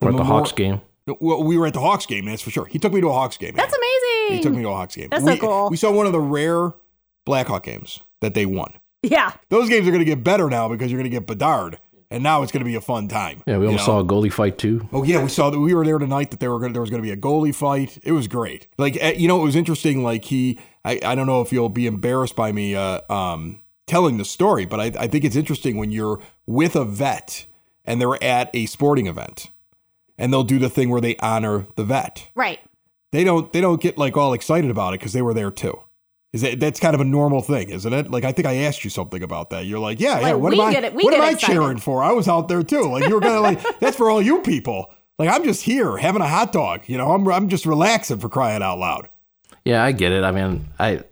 the 0.00 0.06
Memorial- 0.10 0.24
Hawks 0.24 0.52
game. 0.52 0.80
Well, 1.20 1.44
we 1.44 1.56
were 1.56 1.66
at 1.66 1.72
the 1.74 1.80
Hawks 1.80 2.06
game. 2.06 2.26
That's 2.26 2.42
for 2.42 2.50
sure. 2.50 2.66
He 2.66 2.78
took 2.78 2.92
me 2.92 3.00
to 3.00 3.08
a 3.08 3.12
Hawks 3.12 3.36
game. 3.36 3.54
That's 3.54 3.72
amazing. 3.72 4.36
He 4.36 4.42
took 4.42 4.52
me 4.52 4.62
to 4.62 4.68
a 4.68 4.74
Hawks 4.74 4.96
game. 4.96 5.08
That's 5.10 5.24
we, 5.24 5.36
so 5.36 5.38
cool. 5.38 5.70
We 5.70 5.76
saw 5.76 5.90
one 5.92 6.06
of 6.06 6.12
the 6.12 6.20
rare 6.20 6.72
Blackhawk 7.24 7.62
games 7.62 8.00
that 8.20 8.34
they 8.34 8.46
won. 8.46 8.72
Yeah. 9.02 9.32
Those 9.48 9.68
games 9.68 9.86
are 9.86 9.90
going 9.90 10.04
to 10.04 10.10
get 10.10 10.24
better 10.24 10.48
now 10.50 10.68
because 10.68 10.90
you're 10.90 10.98
going 10.98 11.10
to 11.10 11.16
get 11.16 11.26
Bedard, 11.26 11.78
and 12.10 12.22
now 12.22 12.42
it's 12.42 12.50
going 12.50 12.62
to 12.62 12.68
be 12.68 12.74
a 12.74 12.80
fun 12.80 13.08
time. 13.08 13.42
Yeah, 13.46 13.58
we 13.58 13.66
almost 13.66 13.86
know? 13.86 13.94
saw 13.94 14.00
a 14.00 14.04
goalie 14.04 14.32
fight 14.32 14.58
too. 14.58 14.88
Oh 14.92 15.04
yeah, 15.04 15.22
we 15.22 15.28
saw 15.28 15.50
that. 15.50 15.58
We 15.58 15.74
were 15.74 15.84
there 15.84 15.98
tonight. 15.98 16.30
That 16.30 16.40
they 16.40 16.48
were 16.48 16.58
going. 16.58 16.72
There 16.72 16.82
was 16.82 16.90
going 16.90 17.02
to 17.02 17.06
be 17.06 17.12
a 17.12 17.16
goalie 17.16 17.54
fight. 17.54 17.98
It 18.02 18.12
was 18.12 18.26
great. 18.26 18.68
Like 18.78 18.96
eh, 19.00 19.12
you 19.12 19.28
know, 19.28 19.40
it 19.40 19.44
was 19.44 19.56
interesting. 19.56 20.02
Like 20.02 20.24
he, 20.24 20.58
I, 20.84 21.00
I 21.04 21.14
don't 21.14 21.26
know 21.26 21.40
if 21.42 21.52
you'll 21.52 21.68
be 21.68 21.86
embarrassed 21.86 22.34
by 22.34 22.50
me 22.50 22.74
uh, 22.74 23.00
um, 23.12 23.60
telling 23.86 24.18
the 24.18 24.24
story, 24.24 24.66
but 24.66 24.80
I, 24.80 24.92
I 24.98 25.06
think 25.06 25.24
it's 25.24 25.36
interesting 25.36 25.76
when 25.76 25.92
you're 25.92 26.20
with 26.46 26.74
a 26.74 26.84
vet 26.84 27.46
and 27.84 28.00
they're 28.00 28.22
at 28.22 28.50
a 28.52 28.66
sporting 28.66 29.06
event, 29.06 29.50
and 30.18 30.32
they'll 30.32 30.44
do 30.44 30.58
the 30.58 30.68
thing 30.68 30.90
where 30.90 31.00
they 31.00 31.16
honor 31.16 31.66
the 31.76 31.84
vet. 31.84 32.30
Right. 32.34 32.58
They 33.12 33.24
don't. 33.24 33.52
They 33.52 33.60
don't 33.60 33.80
get 33.80 33.96
like 33.96 34.16
all 34.16 34.32
excited 34.32 34.70
about 34.70 34.92
it 34.92 35.00
because 35.00 35.12
they 35.12 35.22
were 35.22 35.34
there 35.34 35.50
too. 35.50 35.80
Is 36.32 36.42
that 36.42 36.60
that's 36.60 36.78
kind 36.78 36.94
of 36.94 37.00
a 37.00 37.04
normal 37.04 37.40
thing, 37.40 37.70
isn't 37.70 37.92
it? 37.92 38.10
Like 38.10 38.24
I 38.24 38.32
think 38.32 38.46
I 38.46 38.54
asked 38.56 38.84
you 38.84 38.90
something 38.90 39.22
about 39.22 39.50
that. 39.50 39.64
You're 39.64 39.78
like, 39.78 39.98
yeah, 39.98 40.20
yeah. 40.20 40.34
What 40.34 40.52
am 40.52 40.60
I? 40.60 40.72
it- 40.72 40.92
what 40.94 41.04
get 41.10 41.14
am 41.14 41.22
I 41.22 41.30
excited. 41.30 41.54
cheering 41.54 41.78
for? 41.78 42.02
I 42.02 42.12
was 42.12 42.28
out 42.28 42.48
there 42.48 42.62
too. 42.62 42.82
Like 42.82 43.08
you 43.08 43.14
were 43.14 43.20
kind 43.20 43.34
of 43.34 43.42
like, 43.42 43.78
that's 43.80 43.96
for 43.96 44.10
all 44.10 44.20
you 44.20 44.42
people. 44.42 44.90
Like 45.18 45.30
I'm 45.30 45.42
just 45.42 45.62
here 45.62 45.96
having 45.96 46.20
a 46.20 46.28
hot 46.28 46.52
dog. 46.52 46.82
You 46.86 46.98
know, 46.98 47.12
I'm 47.12 47.26
I'm 47.28 47.48
just 47.48 47.64
relaxing 47.66 48.18
for 48.18 48.28
crying 48.28 48.62
out 48.62 48.78
loud. 48.78 49.08
Yeah, 49.64 49.82
I 49.82 49.92
get 49.92 50.12
it. 50.12 50.22
I 50.22 50.30
mean, 50.30 50.68
I, 50.78 51.02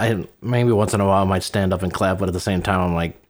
I 0.00 0.26
maybe 0.40 0.72
once 0.72 0.94
in 0.94 1.00
a 1.00 1.06
while 1.06 1.22
I 1.22 1.26
might 1.26 1.42
stand 1.42 1.72
up 1.72 1.82
and 1.82 1.92
clap, 1.92 2.18
but 2.18 2.28
at 2.28 2.32
the 2.32 2.40
same 2.40 2.62
time, 2.62 2.80
I'm 2.80 2.94
like, 2.94 3.20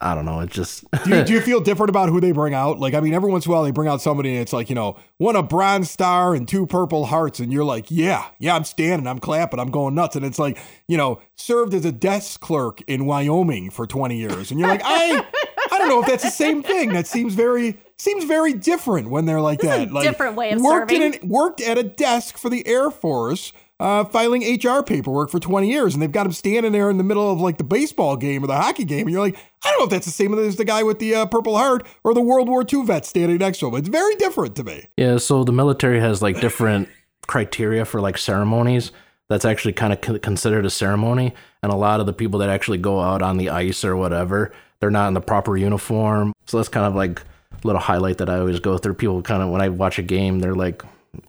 I 0.00 0.14
don't 0.14 0.26
know. 0.26 0.40
It 0.40 0.50
just 0.50 0.84
Do 1.04 1.16
you, 1.16 1.24
do 1.24 1.32
you 1.32 1.40
feel 1.40 1.60
different 1.60 1.88
about 1.88 2.10
who 2.10 2.20
they 2.20 2.32
bring 2.32 2.52
out? 2.52 2.78
Like, 2.78 2.92
I 2.92 3.00
mean, 3.00 3.14
every 3.14 3.30
once 3.30 3.46
in 3.46 3.50
a 3.50 3.54
while 3.54 3.64
they 3.64 3.70
bring 3.70 3.88
out 3.88 4.02
somebody 4.02 4.32
and 4.32 4.40
it's 4.40 4.52
like, 4.52 4.68
you 4.68 4.74
know, 4.74 4.98
one 5.16 5.36
a 5.36 5.42
bronze 5.42 5.90
star 5.90 6.34
and 6.34 6.46
two 6.46 6.66
purple 6.66 7.06
hearts. 7.06 7.40
And 7.40 7.50
you're 7.52 7.64
like, 7.64 7.90
yeah, 7.90 8.26
yeah, 8.38 8.54
I'm 8.54 8.64
standing, 8.64 9.06
I'm 9.06 9.18
clapping, 9.18 9.58
I'm 9.58 9.70
going 9.70 9.94
nuts. 9.94 10.14
And 10.14 10.24
it's 10.24 10.38
like, 10.38 10.58
you 10.86 10.98
know, 10.98 11.20
served 11.36 11.72
as 11.72 11.84
a 11.86 11.92
desk 11.92 12.40
clerk 12.40 12.82
in 12.86 13.06
Wyoming 13.06 13.70
for 13.70 13.86
20 13.86 14.18
years. 14.18 14.50
And 14.50 14.60
you're 14.60 14.68
like, 14.68 14.82
I, 14.84 15.24
I 15.72 15.78
don't 15.78 15.88
know 15.88 16.00
if 16.02 16.06
that's 16.06 16.24
the 16.24 16.30
same 16.30 16.62
thing. 16.62 16.92
That 16.92 17.06
seems 17.06 17.34
very, 17.34 17.80
seems 17.96 18.24
very 18.24 18.52
different 18.52 19.08
when 19.08 19.24
they're 19.24 19.40
like 19.40 19.60
This 19.60 19.70
is 19.70 19.78
that. 19.78 19.90
a 19.90 19.94
like, 19.94 20.04
different 20.04 20.36
way 20.36 20.52
of 20.52 20.60
worked 20.60 20.90
serving. 20.90 21.14
In 21.14 21.14
an, 21.22 21.28
worked 21.28 21.62
at 21.62 21.78
a 21.78 21.82
desk 21.82 22.36
for 22.36 22.50
the 22.50 22.66
Air 22.66 22.90
Force. 22.90 23.52
Uh, 23.78 24.04
filing 24.06 24.42
HR 24.42 24.82
paperwork 24.82 25.28
for 25.30 25.38
20 25.38 25.70
years, 25.70 25.92
and 25.92 26.02
they've 26.02 26.10
got 26.10 26.24
him 26.24 26.32
standing 26.32 26.72
there 26.72 26.88
in 26.88 26.96
the 26.96 27.04
middle 27.04 27.30
of 27.30 27.42
like 27.42 27.58
the 27.58 27.64
baseball 27.64 28.16
game 28.16 28.42
or 28.42 28.46
the 28.46 28.56
hockey 28.56 28.84
game, 28.84 29.02
and 29.02 29.10
you're 29.10 29.20
like, 29.20 29.36
I 29.64 29.70
don't 29.70 29.80
know 29.80 29.84
if 29.84 29.90
that's 29.90 30.06
the 30.06 30.12
same 30.12 30.32
as 30.38 30.56
the 30.56 30.64
guy 30.64 30.82
with 30.82 30.98
the 30.98 31.14
uh, 31.14 31.26
Purple 31.26 31.58
Heart 31.58 31.86
or 32.02 32.14
the 32.14 32.22
World 32.22 32.48
War 32.48 32.64
II 32.70 32.84
vet 32.86 33.04
standing 33.04 33.36
next 33.36 33.58
to 33.58 33.68
him. 33.68 33.74
It's 33.74 33.88
very 33.88 34.14
different 34.14 34.56
to 34.56 34.64
me. 34.64 34.86
Yeah, 34.96 35.18
so 35.18 35.44
the 35.44 35.52
military 35.52 36.00
has 36.00 36.22
like 36.22 36.40
different 36.40 36.88
criteria 37.26 37.84
for 37.84 38.00
like 38.00 38.16
ceremonies. 38.16 38.92
That's 39.28 39.44
actually 39.44 39.74
kind 39.74 39.92
of 39.92 40.22
considered 40.22 40.64
a 40.64 40.70
ceremony, 40.70 41.34
and 41.62 41.70
a 41.70 41.76
lot 41.76 42.00
of 42.00 42.06
the 42.06 42.14
people 42.14 42.40
that 42.40 42.48
actually 42.48 42.78
go 42.78 43.00
out 43.00 43.20
on 43.20 43.36
the 43.36 43.50
ice 43.50 43.84
or 43.84 43.94
whatever, 43.94 44.52
they're 44.80 44.90
not 44.90 45.08
in 45.08 45.14
the 45.14 45.20
proper 45.20 45.56
uniform. 45.56 46.32
So 46.46 46.56
that's 46.56 46.68
kind 46.70 46.86
of 46.86 46.94
like 46.94 47.20
a 47.20 47.66
little 47.66 47.80
highlight 47.80 48.18
that 48.18 48.30
I 48.30 48.38
always 48.38 48.60
go 48.60 48.78
through. 48.78 48.94
People 48.94 49.20
kind 49.20 49.42
of 49.42 49.50
when 49.50 49.60
I 49.60 49.68
watch 49.68 49.98
a 49.98 50.02
game, 50.02 50.38
they're 50.38 50.54
like, 50.54 50.82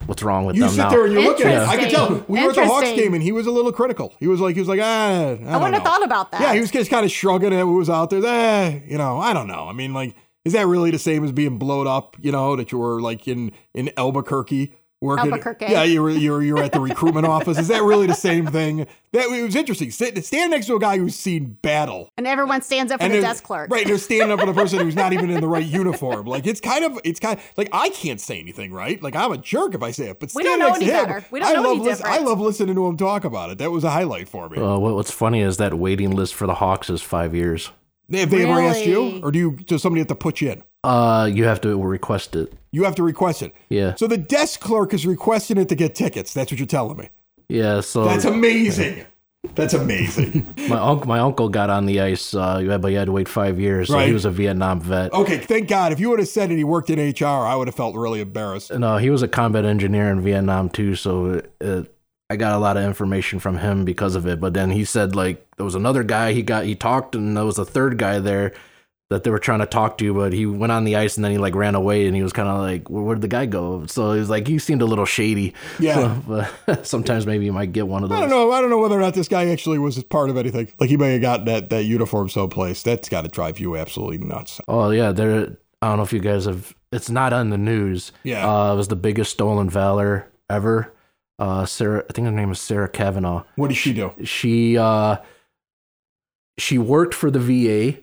"What's 0.05 0.23
wrong 0.23 0.45
with 0.45 0.55
You 0.55 0.63
them 0.63 0.69
You 0.69 0.75
sit 0.75 0.81
now?" 0.83 0.89
there 0.89 1.05
and 1.05 1.13
you 1.13 1.21
look 1.21 1.41
at 1.41 1.47
it. 1.47 1.67
I 1.67 1.77
could 1.77 1.89
tell. 1.89 2.05
Interesting. 2.05 2.25
We 2.27 2.43
were 2.43 2.49
at 2.49 2.55
the 2.55 2.65
Hawks 2.65 2.91
game, 2.93 3.13
and 3.13 3.23
he 3.23 3.31
was 3.31 3.47
a 3.47 3.51
little 3.51 3.71
critical. 3.71 4.13
He 4.19 4.27
was 4.27 4.39
like, 4.39 4.55
he 4.55 4.61
was 4.61 4.67
like, 4.67 4.79
ah, 4.81 4.85
I, 4.85 5.31
I 5.31 5.35
don't 5.35 5.61
wouldn't 5.61 5.73
have 5.75 5.83
thought 5.83 6.03
about 6.03 6.31
that. 6.31 6.41
Yeah, 6.41 6.53
he 6.53 6.59
was 6.59 6.71
just 6.71 6.89
kind 6.89 7.05
of 7.05 7.11
shrugging 7.11 7.53
at 7.53 7.59
who 7.61 7.75
was 7.75 7.89
out 7.89 8.09
there. 8.09 8.25
Eh, 8.25 8.81
you 8.87 8.97
know, 8.97 9.19
I 9.19 9.33
don't 9.33 9.47
know. 9.47 9.67
I 9.67 9.73
mean, 9.73 9.93
like, 9.93 10.15
is 10.45 10.53
that 10.53 10.65
really 10.67 10.91
the 10.91 10.99
same 10.99 11.23
as 11.25 11.31
being 11.31 11.57
blown 11.57 11.87
up? 11.87 12.15
You 12.21 12.31
know, 12.31 12.55
that 12.55 12.71
you 12.71 12.77
were 12.77 13.01
like 13.01 13.27
in 13.27 13.51
in 13.73 13.91
Albuquerque 13.97 14.73
working. 15.01 15.31
Albuquerque. 15.31 15.65
Yeah, 15.69 15.83
you 15.83 16.01
were 16.01 16.09
you 16.09 16.31
were 16.31 16.41
you're 16.41 16.59
at 16.63 16.71
the 16.71 16.79
recruitment 16.79 17.25
office. 17.37 17.57
Is 17.57 17.67
that 17.69 17.83
really 17.83 18.07
the 18.07 18.13
same 18.15 18.45
thing? 18.47 18.87
That 19.13 19.25
it 19.31 19.43
was 19.43 19.55
interesting. 19.55 19.91
Sit, 19.91 20.23
stand 20.25 20.51
next 20.51 20.65
to 20.67 20.75
a 20.75 20.79
guy 20.79 20.97
who's 20.97 21.15
seen 21.15 21.57
battle. 21.61 22.09
and 22.17 22.27
everyone 22.27 22.61
stands 22.61 22.91
up 22.91 22.99
for 23.01 23.07
the 23.07 23.13
they're- 23.13 23.21
desk 23.21 23.43
clerk. 23.43 23.69
Right, 23.71 23.85
they're 23.87 23.97
standing 23.97 24.31
up 24.31 24.39
for 24.39 24.45
the 24.45 24.53
person 24.53 24.79
who's 24.79 24.95
not 24.95 25.13
even 25.13 25.29
in 25.29 25.41
the 25.41 25.47
right 25.47 25.65
uniform. 25.81 26.25
Like 26.25 26.45
it's 26.47 26.59
kind 26.61 26.83
of, 26.83 26.99
it's 27.03 27.19
kind 27.19 27.37
of 27.39 27.45
like 27.57 27.69
I 27.71 27.89
can't 27.89 28.19
say 28.21 28.39
anything, 28.39 28.71
right? 28.73 29.01
Like 29.01 29.15
I'm 29.15 29.31
a 29.31 29.37
jerk 29.37 29.75
if 29.75 29.83
I 29.83 29.91
say 29.91 30.09
it, 30.09 30.19
but 30.19 30.31
We 30.35 30.43
stand 30.43 30.59
don't 30.59 30.59
know 30.59 30.67
next 30.67 30.79
to 30.79 30.85
any 30.85 30.93
him, 30.93 31.05
better. 31.05 31.25
We 31.31 31.39
don't 31.39 31.49
I 31.49 31.53
know 31.53 31.61
love 31.61 31.71
any 31.77 31.85
lis- 31.85 32.01
I 32.01 32.17
love 32.19 32.39
listening 32.39 32.75
to 32.75 32.85
him 32.87 32.97
talk 32.97 33.23
about 33.23 33.49
it. 33.51 33.57
That 33.59 33.71
was 33.71 33.83
a 33.83 33.89
highlight 33.91 34.27
for 34.27 34.49
me. 34.49 34.57
Uh, 34.57 34.77
what's 34.77 35.11
funny 35.11 35.41
is 35.41 35.57
that 35.57 35.73
waiting 35.75 36.11
list 36.11 36.35
for 36.35 36.47
the 36.47 36.55
Hawks 36.55 36.89
is 36.89 37.01
five 37.01 37.33
years. 37.35 37.71
Have 38.11 38.29
they 38.29 38.45
ever 38.47 38.61
asked 38.61 38.85
you, 38.85 39.19
or 39.21 39.31
do 39.31 39.39
you? 39.39 39.51
Does 39.51 39.81
somebody 39.81 39.99
have 39.99 40.07
to 40.07 40.15
put 40.15 40.39
you 40.39 40.51
in? 40.51 40.63
Uh, 40.87 41.25
you 41.25 41.43
have 41.45 41.61
to 41.61 41.75
request 41.77 42.35
it. 42.35 42.53
You 42.71 42.83
have 42.83 42.95
to 42.95 43.03
request 43.03 43.41
it. 43.41 43.53
Yeah, 43.69 43.95
So 43.95 44.07
the 44.07 44.17
desk 44.17 44.59
clerk 44.59 44.93
is 44.93 45.05
requesting 45.05 45.57
it 45.57 45.69
to 45.69 45.75
get 45.75 45.95
tickets. 45.95 46.33
That's 46.33 46.51
what 46.51 46.59
you're 46.59 46.67
telling 46.67 46.97
me. 46.97 47.09
yeah. 47.49 47.81
So 47.81 48.05
That's 48.05 48.25
amazing. 48.25 49.05
That's 49.55 49.73
amazing. 49.73 50.45
my 50.69 50.77
uncle, 50.77 51.07
my 51.07 51.19
uncle 51.19 51.47
got 51.49 51.69
on 51.69 51.85
the 51.85 52.01
ice, 52.01 52.33
uh, 52.33 52.61
but 52.81 52.87
he 52.89 52.95
had 52.95 53.05
to 53.05 53.11
wait 53.11 53.27
five 53.29 53.59
years. 53.59 53.87
So 53.87 53.93
Right. 53.95 54.07
he 54.07 54.13
was 54.13 54.25
a 54.25 54.31
Vietnam 54.31 54.81
vet. 54.81 55.13
okay, 55.13 55.37
thank 55.37 55.67
God. 55.69 55.91
If 55.93 55.99
you 55.99 56.09
would 56.09 56.19
have 56.19 56.27
said 56.27 56.49
that 56.49 56.55
he 56.55 56.63
worked 56.63 56.89
in 56.89 56.99
HR, 56.99 57.25
I 57.45 57.55
would 57.55 57.67
have 57.67 57.75
felt 57.75 57.95
really 57.95 58.19
embarrassed. 58.19 58.73
No, 58.73 58.97
he 58.97 59.09
was 59.09 59.21
a 59.21 59.27
combat 59.27 59.63
engineer 59.65 60.09
in 60.11 60.21
Vietnam 60.21 60.69
too, 60.69 60.95
so 60.95 61.41
it, 61.61 61.93
I 62.29 62.35
got 62.35 62.53
a 62.55 62.57
lot 62.59 62.75
of 62.75 62.83
information 62.83 63.39
from 63.39 63.57
him 63.57 63.85
because 63.85 64.15
of 64.15 64.27
it. 64.27 64.41
But 64.41 64.53
then 64.53 64.69
he 64.71 64.83
said 64.83 65.15
like 65.15 65.45
there 65.55 65.65
was 65.65 65.75
another 65.75 66.03
guy 66.03 66.33
he 66.33 66.41
got 66.43 66.65
he 66.65 66.75
talked, 66.75 67.15
and 67.15 67.37
there 67.37 67.45
was 67.45 67.57
a 67.57 67.65
third 67.65 67.97
guy 67.97 68.19
there 68.19 68.53
that 69.09 69.23
they 69.23 69.31
were 69.31 69.39
trying 69.39 69.59
to 69.59 69.65
talk 69.65 69.97
to, 69.97 70.13
but 70.13 70.33
he 70.33 70.45
went 70.45 70.71
on 70.71 70.83
the 70.83 70.97
ice 70.97 71.15
and 71.15 71.23
then 71.23 71.31
he 71.31 71.37
like 71.37 71.55
ran 71.55 71.75
away, 71.75 72.07
and 72.07 72.15
he 72.15 72.23
was 72.23 72.33
kind 72.33 72.49
of 72.49 72.59
like, 72.59 72.89
where, 72.89 73.03
where'd 73.03 73.21
the 73.21 73.27
guy 73.27 73.45
go? 73.45 73.85
So 73.85 74.11
he 74.13 74.19
was 74.19 74.29
like, 74.29 74.47
he 74.47 74.59
seemed 74.59 74.81
a 74.81 74.85
little 74.85 75.05
shady. 75.05 75.53
Yeah. 75.79 76.21
So, 76.25 76.49
but 76.67 76.85
sometimes 76.85 77.25
maybe 77.25 77.45
you 77.45 77.53
might 77.53 77.71
get 77.71 77.87
one 77.87 78.03
of 78.03 78.09
those. 78.09 78.17
I 78.17 78.21
don't 78.21 78.29
know. 78.29 78.51
I 78.51 78.59
don't 78.59 78.69
know 78.69 78.79
whether 78.79 78.97
or 78.97 79.01
not 79.01 79.13
this 79.13 79.27
guy 79.27 79.47
actually 79.47 79.79
was 79.79 80.01
part 80.03 80.29
of 80.29 80.37
anything. 80.37 80.71
Like 80.79 80.89
he 80.89 80.97
may 80.97 81.13
have 81.13 81.21
got 81.21 81.45
that 81.45 81.69
that 81.69 81.83
uniform 81.83 82.29
someplace. 82.29 82.83
That's 82.83 83.07
got 83.09 83.21
to 83.21 83.29
drive 83.29 83.59
you 83.59 83.77
absolutely 83.77 84.17
nuts. 84.19 84.59
Oh 84.67 84.89
yeah, 84.89 85.11
there. 85.11 85.57
I 85.81 85.89
don't 85.89 85.97
know 85.97 86.03
if 86.03 86.13
you 86.13 86.19
guys 86.19 86.45
have. 86.45 86.75
It's 86.91 87.09
not 87.09 87.33
on 87.33 87.49
the 87.49 87.57
news. 87.57 88.11
Yeah. 88.23 88.49
Uh, 88.49 88.73
it 88.73 88.77
was 88.77 88.87
the 88.87 88.95
biggest 88.95 89.31
stolen 89.31 89.69
valor 89.69 90.29
ever. 90.49 90.93
Uh, 91.39 91.65
Sarah, 91.65 92.03
I 92.09 92.13
think 92.13 92.25
her 92.25 92.31
name 92.31 92.51
is 92.51 92.59
Sarah 92.59 92.89
Cavanaugh. 92.89 93.43
What 93.55 93.67
did 93.67 93.77
she 93.77 93.93
do? 93.93 94.11
she 94.23 94.77
uh 94.77 95.17
she 96.57 96.77
worked 96.77 97.13
for 97.13 97.29
the 97.29 97.39
VA, 97.39 97.99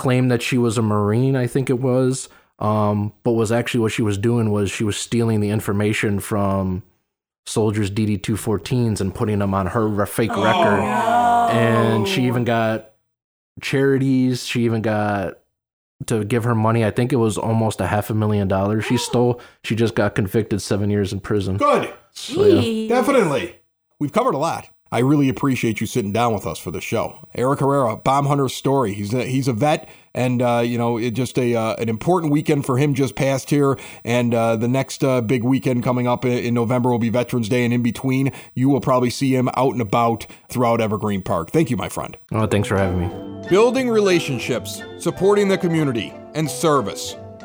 claimed 0.00 0.30
that 0.30 0.40
she 0.40 0.56
was 0.56 0.78
a 0.78 0.82
Marine, 0.82 1.36
I 1.36 1.46
think 1.46 1.68
it 1.68 1.78
was. 1.78 2.30
Um, 2.58 3.12
but 3.22 3.32
was 3.32 3.52
actually 3.52 3.80
what 3.80 3.92
she 3.92 4.02
was 4.02 4.16
doing 4.18 4.50
was 4.50 4.70
she 4.70 4.82
was 4.82 4.96
stealing 4.96 5.40
the 5.40 5.50
information 5.50 6.20
from 6.20 6.82
soldiers 7.46 7.90
DD 7.90 8.20
214s 8.20 9.00
and 9.00 9.14
putting 9.14 9.38
them 9.40 9.52
on 9.54 9.66
her 9.66 9.86
re- 9.86 10.06
fake 10.06 10.34
record. 10.36 10.80
And 10.80 12.08
she 12.08 12.26
even 12.26 12.44
got 12.44 12.92
charities. 13.60 14.46
She 14.46 14.64
even 14.64 14.80
got 14.82 15.38
to 16.06 16.24
give 16.24 16.44
her 16.44 16.54
money. 16.54 16.82
I 16.84 16.90
think 16.90 17.12
it 17.12 17.16
was 17.16 17.36
almost 17.36 17.80
a 17.80 17.86
half 17.86 18.08
a 18.08 18.14
million 18.14 18.48
dollars 18.48 18.86
she 18.86 18.96
stole. 18.96 19.40
She 19.64 19.76
just 19.76 19.94
got 19.94 20.14
convicted 20.14 20.62
seven 20.62 20.88
years 20.90 21.12
in 21.12 21.20
prison. 21.20 21.58
Good. 21.58 21.92
Jeez. 22.14 22.88
Definitely. 22.88 23.56
We've 23.98 24.12
covered 24.12 24.34
a 24.34 24.38
lot. 24.38 24.68
I 24.92 24.98
really 24.98 25.28
appreciate 25.28 25.80
you 25.80 25.86
sitting 25.86 26.12
down 26.12 26.34
with 26.34 26.46
us 26.46 26.58
for 26.58 26.70
the 26.70 26.80
show. 26.80 27.28
Eric 27.34 27.60
Herrera, 27.60 27.96
Bomb 27.96 28.26
Hunter's 28.26 28.54
story. 28.54 28.92
He's 28.92 29.14
a, 29.14 29.24
he's 29.24 29.46
a 29.46 29.52
vet, 29.52 29.88
and 30.14 30.42
uh, 30.42 30.62
you 30.64 30.78
know, 30.78 30.98
it 30.98 31.12
just 31.12 31.38
a 31.38 31.54
uh, 31.54 31.76
an 31.76 31.88
important 31.88 32.32
weekend 32.32 32.66
for 32.66 32.76
him 32.76 32.94
just 32.94 33.14
passed 33.14 33.50
here, 33.50 33.78
and 34.04 34.34
uh, 34.34 34.56
the 34.56 34.66
next 34.66 35.04
uh, 35.04 35.20
big 35.20 35.44
weekend 35.44 35.84
coming 35.84 36.08
up 36.08 36.24
in, 36.24 36.38
in 36.38 36.54
November 36.54 36.90
will 36.90 36.98
be 36.98 37.08
Veterans 37.08 37.48
Day, 37.48 37.64
and 37.64 37.72
in 37.72 37.82
between, 37.82 38.32
you 38.54 38.68
will 38.68 38.80
probably 38.80 39.10
see 39.10 39.34
him 39.34 39.48
out 39.54 39.72
and 39.72 39.80
about 39.80 40.26
throughout 40.48 40.80
Evergreen 40.80 41.22
Park. 41.22 41.50
Thank 41.50 41.70
you, 41.70 41.76
my 41.76 41.88
friend. 41.88 42.16
Oh, 42.32 42.46
thanks 42.48 42.66
for 42.66 42.76
having 42.76 43.00
me. 43.00 43.48
Building 43.48 43.88
relationships, 43.88 44.82
supporting 44.98 45.48
the 45.48 45.58
community, 45.58 46.12
and 46.34 46.50
service. 46.50 47.14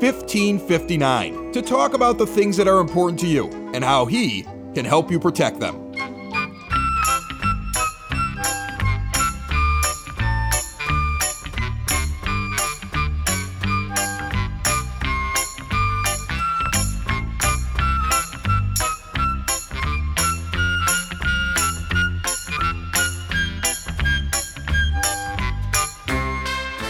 1559 0.00 1.52
to 1.52 1.60
talk 1.60 1.94
about 1.94 2.18
the 2.18 2.26
things 2.26 2.56
that 2.56 2.68
are 2.68 2.78
important 2.78 3.18
to 3.20 3.26
you 3.26 3.48
and 3.74 3.82
how 3.82 4.06
he 4.06 4.42
can 4.74 4.84
help 4.84 5.10
you 5.10 5.18
protect 5.18 5.58
them. 5.58 5.87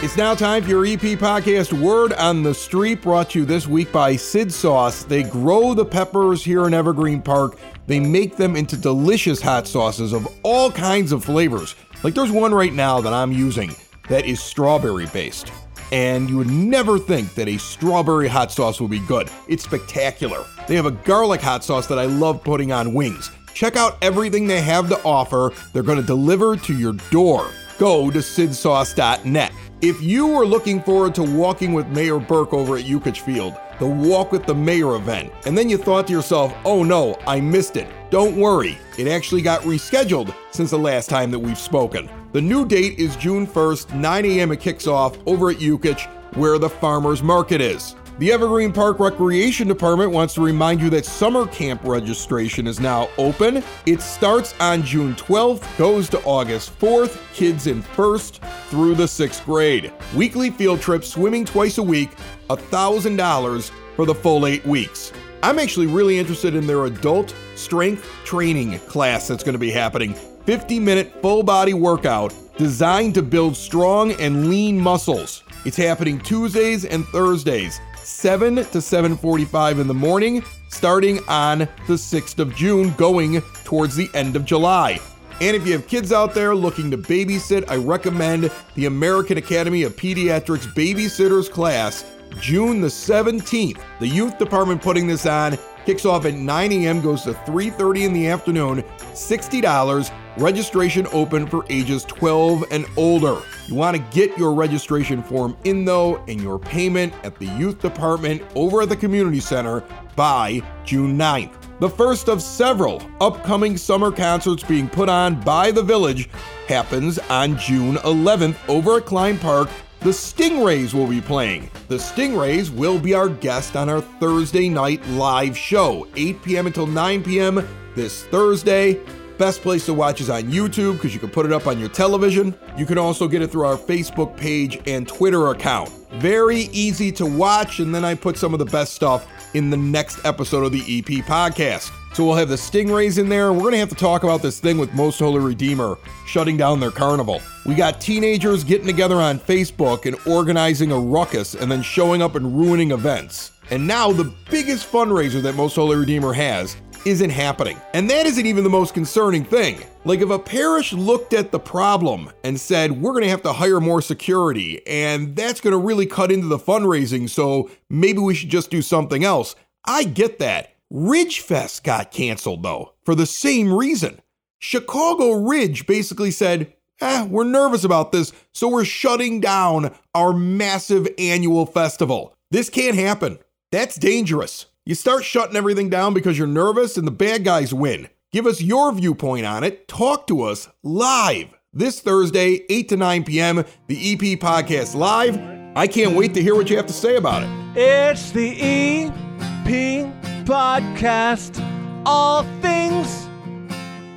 It's 0.01 0.15
now 0.15 0.33
time 0.33 0.63
for 0.63 0.69
your 0.69 0.85
EP 0.85 1.19
podcast 1.19 1.73
Word 1.73 2.13
on 2.13 2.41
the 2.41 2.53
Street, 2.53 3.01
brought 3.01 3.31
to 3.31 3.39
you 3.39 3.45
this 3.45 3.67
week 3.67 3.91
by 3.91 4.15
Sid 4.15 4.49
Sauce. 4.49 5.03
They 5.03 5.23
grow 5.23 5.73
the 5.73 5.83
peppers 5.83 6.41
here 6.41 6.65
in 6.67 6.73
Evergreen 6.73 7.21
Park. 7.21 7.59
They 7.85 7.99
make 7.99 8.37
them 8.37 8.55
into 8.55 8.77
delicious 8.77 9.41
hot 9.41 9.67
sauces 9.67 10.13
of 10.13 10.25
all 10.41 10.71
kinds 10.71 11.11
of 11.11 11.25
flavors. 11.25 11.75
Like 12.01 12.13
there's 12.13 12.31
one 12.31 12.53
right 12.53 12.71
now 12.71 13.01
that 13.01 13.11
I'm 13.11 13.33
using 13.33 13.75
that 14.07 14.25
is 14.25 14.41
strawberry 14.41 15.07
based. 15.07 15.51
And 15.91 16.29
you 16.29 16.37
would 16.37 16.49
never 16.49 16.97
think 16.97 17.35
that 17.35 17.49
a 17.49 17.57
strawberry 17.57 18.29
hot 18.29 18.53
sauce 18.53 18.79
would 18.79 18.91
be 18.91 18.99
good. 18.99 19.29
It's 19.49 19.65
spectacular. 19.65 20.45
They 20.69 20.77
have 20.77 20.85
a 20.85 20.91
garlic 20.91 21.41
hot 21.41 21.65
sauce 21.65 21.87
that 21.87 21.99
I 21.99 22.05
love 22.05 22.41
putting 22.41 22.71
on 22.71 22.93
wings. 22.93 23.31
Check 23.53 23.75
out 23.75 23.97
everything 24.01 24.47
they 24.47 24.61
have 24.61 24.87
to 24.87 25.03
offer. 25.03 25.51
They're 25.73 25.83
going 25.83 25.99
to 25.99 26.07
deliver 26.07 26.55
to 26.55 26.73
your 26.73 26.93
door. 27.11 27.51
Go 27.79 28.11
to 28.11 28.19
sidsauce.net. 28.19 29.53
If 29.81 30.01
you 30.01 30.27
were 30.27 30.45
looking 30.45 30.83
forward 30.83 31.15
to 31.15 31.23
walking 31.23 31.71
with 31.71 31.87
Mayor 31.87 32.19
Burke 32.19 32.53
over 32.53 32.75
at 32.75 32.83
Yukich 32.83 33.21
Field, 33.21 33.55
the 33.79 33.87
Walk 33.87 34.33
with 34.33 34.45
the 34.45 34.53
Mayor 34.53 34.95
event, 34.95 35.31
and 35.45 35.57
then 35.57 35.69
you 35.69 35.77
thought 35.77 36.05
to 36.07 36.13
yourself, 36.13 36.53
oh 36.65 36.83
no, 36.83 37.17
I 37.25 37.39
missed 37.39 37.77
it, 37.77 37.87
don't 38.09 38.35
worry. 38.35 38.77
It 38.97 39.07
actually 39.07 39.41
got 39.41 39.61
rescheduled 39.61 40.35
since 40.51 40.71
the 40.71 40.77
last 40.77 41.09
time 41.09 41.31
that 41.31 41.39
we've 41.39 41.57
spoken. 41.57 42.09
The 42.33 42.41
new 42.41 42.65
date 42.65 42.99
is 42.99 43.15
June 43.15 43.47
1st, 43.47 43.95
9 43.95 44.25
a.m. 44.25 44.51
It 44.51 44.59
kicks 44.59 44.85
off 44.85 45.17
over 45.25 45.49
at 45.49 45.57
Yukich, 45.57 46.05
where 46.35 46.59
the 46.59 46.69
farmers 46.69 47.23
market 47.23 47.61
is. 47.61 47.95
The 48.19 48.33
Evergreen 48.33 48.73
Park 48.73 48.99
Recreation 48.99 49.69
Department 49.69 50.11
wants 50.11 50.33
to 50.33 50.41
remind 50.41 50.81
you 50.81 50.89
that 50.89 51.05
summer 51.05 51.47
camp 51.47 51.81
registration 51.85 52.67
is 52.67 52.77
now 52.77 53.07
open. 53.17 53.63
It 53.85 54.01
starts 54.01 54.53
on 54.59 54.83
June 54.83 55.15
12th, 55.15 55.77
goes 55.77 56.09
to 56.09 56.21
August 56.23 56.77
4th, 56.81 57.17
kids 57.33 57.67
in 57.67 57.81
first 57.81 58.43
through 58.67 58.95
the 58.95 59.07
sixth 59.07 59.45
grade. 59.45 59.93
Weekly 60.13 60.49
field 60.49 60.81
trips, 60.81 61.07
swimming 61.07 61.45
twice 61.45 61.77
a 61.77 61.83
week, 61.83 62.09
$1,000 62.49 63.71
for 63.95 64.05
the 64.05 64.15
full 64.15 64.45
eight 64.45 64.65
weeks. 64.65 65.13
I'm 65.41 65.57
actually 65.57 65.87
really 65.87 66.19
interested 66.19 66.55
in 66.55 66.67
their 66.67 66.87
adult 66.87 67.33
strength 67.55 68.05
training 68.25 68.79
class 68.79 69.29
that's 69.29 69.45
going 69.45 69.53
to 69.53 69.59
be 69.59 69.71
happening. 69.71 70.13
50 70.45 70.77
minute 70.77 71.21
full 71.21 71.41
body 71.41 71.73
workout 71.73 72.33
designed 72.57 73.13
to 73.13 73.21
build 73.21 73.55
strong 73.55 74.11
and 74.13 74.49
lean 74.49 74.77
muscles. 74.77 75.43
It's 75.63 75.77
happening 75.77 76.19
Tuesdays 76.19 76.83
and 76.83 77.05
Thursdays, 77.07 77.79
7 78.19 78.57
to 78.57 78.81
7:45 78.81 79.79
in 79.79 79.87
the 79.87 79.93
morning, 79.93 80.43
starting 80.67 81.21
on 81.29 81.59
the 81.87 81.97
6th 81.97 82.37
of 82.39 82.53
June, 82.53 82.93
going 82.97 83.41
towards 83.63 83.95
the 83.95 84.09
end 84.13 84.35
of 84.35 84.43
July. 84.43 84.99
And 85.39 85.55
if 85.55 85.65
you 85.65 85.71
have 85.71 85.87
kids 85.87 86.11
out 86.11 86.33
there 86.33 86.53
looking 86.53 86.91
to 86.91 86.97
babysit, 86.97 87.63
I 87.71 87.77
recommend 87.77 88.51
the 88.75 88.87
American 88.87 89.37
Academy 89.37 89.83
of 89.83 89.95
Pediatrics 89.95 90.67
Babysitters 90.75 91.49
class, 91.49 92.03
June 92.41 92.81
the 92.81 92.89
17th. 92.89 93.79
The 94.01 94.07
youth 94.09 94.37
department 94.37 94.81
putting 94.81 95.07
this 95.07 95.25
on 95.25 95.57
kicks 95.89 96.05
off 96.05 96.25
at 96.25 96.35
9 96.35 96.71
a.m., 96.71 97.01
goes 97.01 97.23
to 97.23 97.33
3:30 97.33 98.05
in 98.05 98.13
the 98.13 98.27
afternoon, 98.27 98.83
$60. 99.13 100.11
Registration 100.37 101.07
open 101.11 101.47
for 101.47 101.65
ages 101.67 102.03
12 102.03 102.63
and 102.69 102.85
older. 102.95 103.41
You 103.65 103.73
want 103.73 103.97
to 103.97 104.03
get 104.15 104.37
your 104.37 104.53
registration 104.53 105.23
form 105.23 105.57
in 105.63 105.85
though 105.85 106.17
and 106.27 106.39
your 106.39 106.59
payment 106.59 107.11
at 107.23 107.39
the 107.39 107.47
youth 107.47 107.79
department 107.79 108.43
over 108.53 108.83
at 108.83 108.89
the 108.89 108.95
community 108.95 109.39
center 109.39 109.83
by 110.15 110.61
June 110.85 111.17
9th. 111.17 111.55
The 111.79 111.89
first 111.89 112.29
of 112.29 112.43
several 112.43 113.01
upcoming 113.19 113.75
summer 113.75 114.11
concerts 114.11 114.61
being 114.61 114.87
put 114.87 115.09
on 115.09 115.41
by 115.41 115.71
the 115.71 115.81
village 115.81 116.29
happens 116.67 117.17
on 117.31 117.57
June 117.57 117.95
11th 117.95 118.57
over 118.67 118.97
at 118.97 119.07
Klein 119.07 119.39
Park. 119.39 119.69
The 120.01 120.11
Stingrays 120.11 120.93
will 120.93 121.07
be 121.07 121.19
playing. 121.19 121.69
The 121.89 121.97
Stingrays 121.97 122.69
will 122.69 122.97
be 122.97 123.13
our 123.13 123.27
guest 123.27 123.75
on 123.75 123.89
our 123.89 123.99
Thursday 123.99 124.69
night 124.69 125.05
live 125.09 125.57
show, 125.57 126.07
8 126.15 126.41
p.m. 126.41 126.67
until 126.67 126.87
9 126.87 127.21
p.m. 127.21 127.67
this 127.95 128.23
Thursday. 128.27 129.01
Best 129.37 129.61
place 129.61 129.85
to 129.87 129.93
watch 129.93 130.21
is 130.21 130.29
on 130.29 130.43
YouTube 130.43 130.93
because 130.93 131.13
you 131.13 131.19
can 131.19 131.29
put 131.29 131.45
it 131.45 131.51
up 131.51 131.67
on 131.67 131.77
your 131.77 131.89
television. 131.89 132.57
You 132.77 132.85
can 132.85 132.97
also 132.97 133.27
get 133.27 133.41
it 133.41 133.51
through 133.51 133.65
our 133.65 133.75
Facebook 133.75 134.37
page 134.37 134.79
and 134.87 135.05
Twitter 135.05 135.49
account. 135.49 135.89
Very 136.13 136.69
easy 136.71 137.11
to 137.13 137.25
watch, 137.25 137.79
and 137.79 137.93
then 137.93 138.05
I 138.05 138.15
put 138.15 138.37
some 138.37 138.53
of 138.53 138.59
the 138.59 138.65
best 138.65 138.93
stuff 138.93 139.27
in 139.53 139.69
the 139.69 139.77
next 139.77 140.23
episode 140.25 140.63
of 140.63 140.71
the 140.71 140.79
EP 140.79 141.25
podcast. 141.25 141.91
So 142.13 142.25
we'll 142.25 142.35
have 142.35 142.49
the 142.49 142.55
Stingrays 142.55 143.17
in 143.17 143.29
there, 143.29 143.53
we're 143.53 143.61
going 143.61 143.73
to 143.73 143.79
have 143.79 143.89
to 143.89 143.95
talk 143.95 144.23
about 144.23 144.41
this 144.41 144.59
thing 144.59 144.77
with 144.77 144.93
Most 144.93 145.19
Holy 145.19 145.39
Redeemer 145.39 145.97
shutting 146.25 146.57
down 146.57 146.79
their 146.79 146.91
carnival. 146.91 147.41
We 147.65 147.75
got 147.75 148.01
teenagers 148.01 148.63
getting 148.63 148.87
together 148.87 149.15
on 149.17 149.39
Facebook 149.39 150.05
and 150.05 150.17
organizing 150.27 150.91
a 150.91 150.99
ruckus 150.99 151.53
and 151.53 151.71
then 151.71 151.81
showing 151.81 152.21
up 152.21 152.35
and 152.35 152.57
ruining 152.57 152.91
events. 152.91 153.51
And 153.71 153.87
now 153.87 154.11
the 154.11 154.33
biggest 154.49 154.91
fundraiser 154.91 155.41
that 155.43 155.55
Most 155.55 155.75
Holy 155.75 155.95
Redeemer 155.95 156.33
has 156.33 156.75
isn't 157.05 157.29
happening. 157.29 157.79
And 157.93 158.09
that 158.09 158.25
isn't 158.25 158.45
even 158.45 158.63
the 158.63 158.69
most 158.69 158.93
concerning 158.93 159.45
thing. 159.45 159.79
Like, 160.03 160.21
if 160.21 160.29
a 160.29 160.39
parish 160.39 160.91
looked 160.91 161.33
at 161.33 161.51
the 161.51 161.59
problem 161.59 162.31
and 162.43 162.59
said, 162.59 162.91
we're 162.91 163.11
going 163.11 163.23
to 163.23 163.29
have 163.29 163.43
to 163.43 163.53
hire 163.53 163.79
more 163.79 164.01
security, 164.01 164.85
and 164.87 165.35
that's 165.35 165.61
going 165.61 165.71
to 165.71 165.77
really 165.77 166.05
cut 166.05 166.31
into 166.31 166.47
the 166.47 166.57
fundraising, 166.57 167.29
so 167.29 167.69
maybe 167.89 168.19
we 168.19 168.33
should 168.33 168.49
just 168.49 168.69
do 168.69 168.81
something 168.81 169.23
else, 169.23 169.55
I 169.85 170.03
get 170.03 170.39
that. 170.39 170.75
Ridgefest 170.91 171.83
got 171.83 172.11
canceled, 172.11 172.63
though, 172.63 172.93
for 173.03 173.15
the 173.15 173.25
same 173.25 173.73
reason. 173.73 174.21
Chicago 174.57 175.31
Ridge 175.33 175.85
basically 175.85 176.31
said, 176.31 176.73
eh, 177.01 177.25
we're 177.25 177.43
nervous 177.43 177.83
about 177.83 178.11
this, 178.11 178.33
so 178.51 178.67
we're 178.67 178.85
shutting 178.85 179.39
down 179.39 179.93
our 180.15 180.33
massive 180.33 181.07
annual 181.17 181.65
festival. 181.65 182.33
This 182.51 182.69
can't 182.69 182.95
happen. 182.95 183.39
That's 183.71 183.95
dangerous. 183.95 184.65
You 184.85 184.95
start 184.95 185.23
shutting 185.23 185.55
everything 185.55 185.89
down 185.89 186.13
because 186.13 186.37
you're 186.37 186.47
nervous 186.47 186.97
and 186.97 187.05
the 187.05 187.11
bad 187.11 187.43
guys 187.43 187.73
win. 187.73 188.09
Give 188.31 188.47
us 188.47 188.61
your 188.61 188.91
viewpoint 188.91 189.45
on 189.45 189.63
it. 189.63 189.87
Talk 189.87 190.27
to 190.27 190.41
us 190.41 190.67
live 190.83 191.53
this 191.71 191.99
Thursday, 191.99 192.65
8 192.69 192.89
to 192.89 192.97
9 192.97 193.23
p.m., 193.23 193.63
the 193.87 194.13
EP 194.13 194.39
Podcast 194.39 194.95
Live. 194.95 195.39
I 195.75 195.85
can't 195.85 196.15
wait 196.15 196.33
to 196.33 196.41
hear 196.41 196.55
what 196.55 196.69
you 196.69 196.77
have 196.77 196.87
to 196.87 196.93
say 196.93 197.15
about 197.15 197.43
it. 197.43 197.49
It's 197.77 198.31
the 198.31 198.57
EP 198.59 200.18
podcast, 200.49 201.63
All 202.07 202.41
Things 202.59 203.29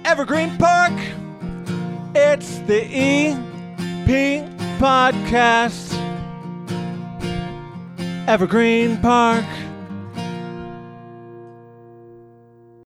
Evergreen 0.07 0.57
Park. 0.57 0.95
It's 2.15 2.57
the 2.61 2.83
EP 2.87 4.49
podcast, 4.81 5.93
Evergreen 8.27 8.97
Park. 9.03 9.45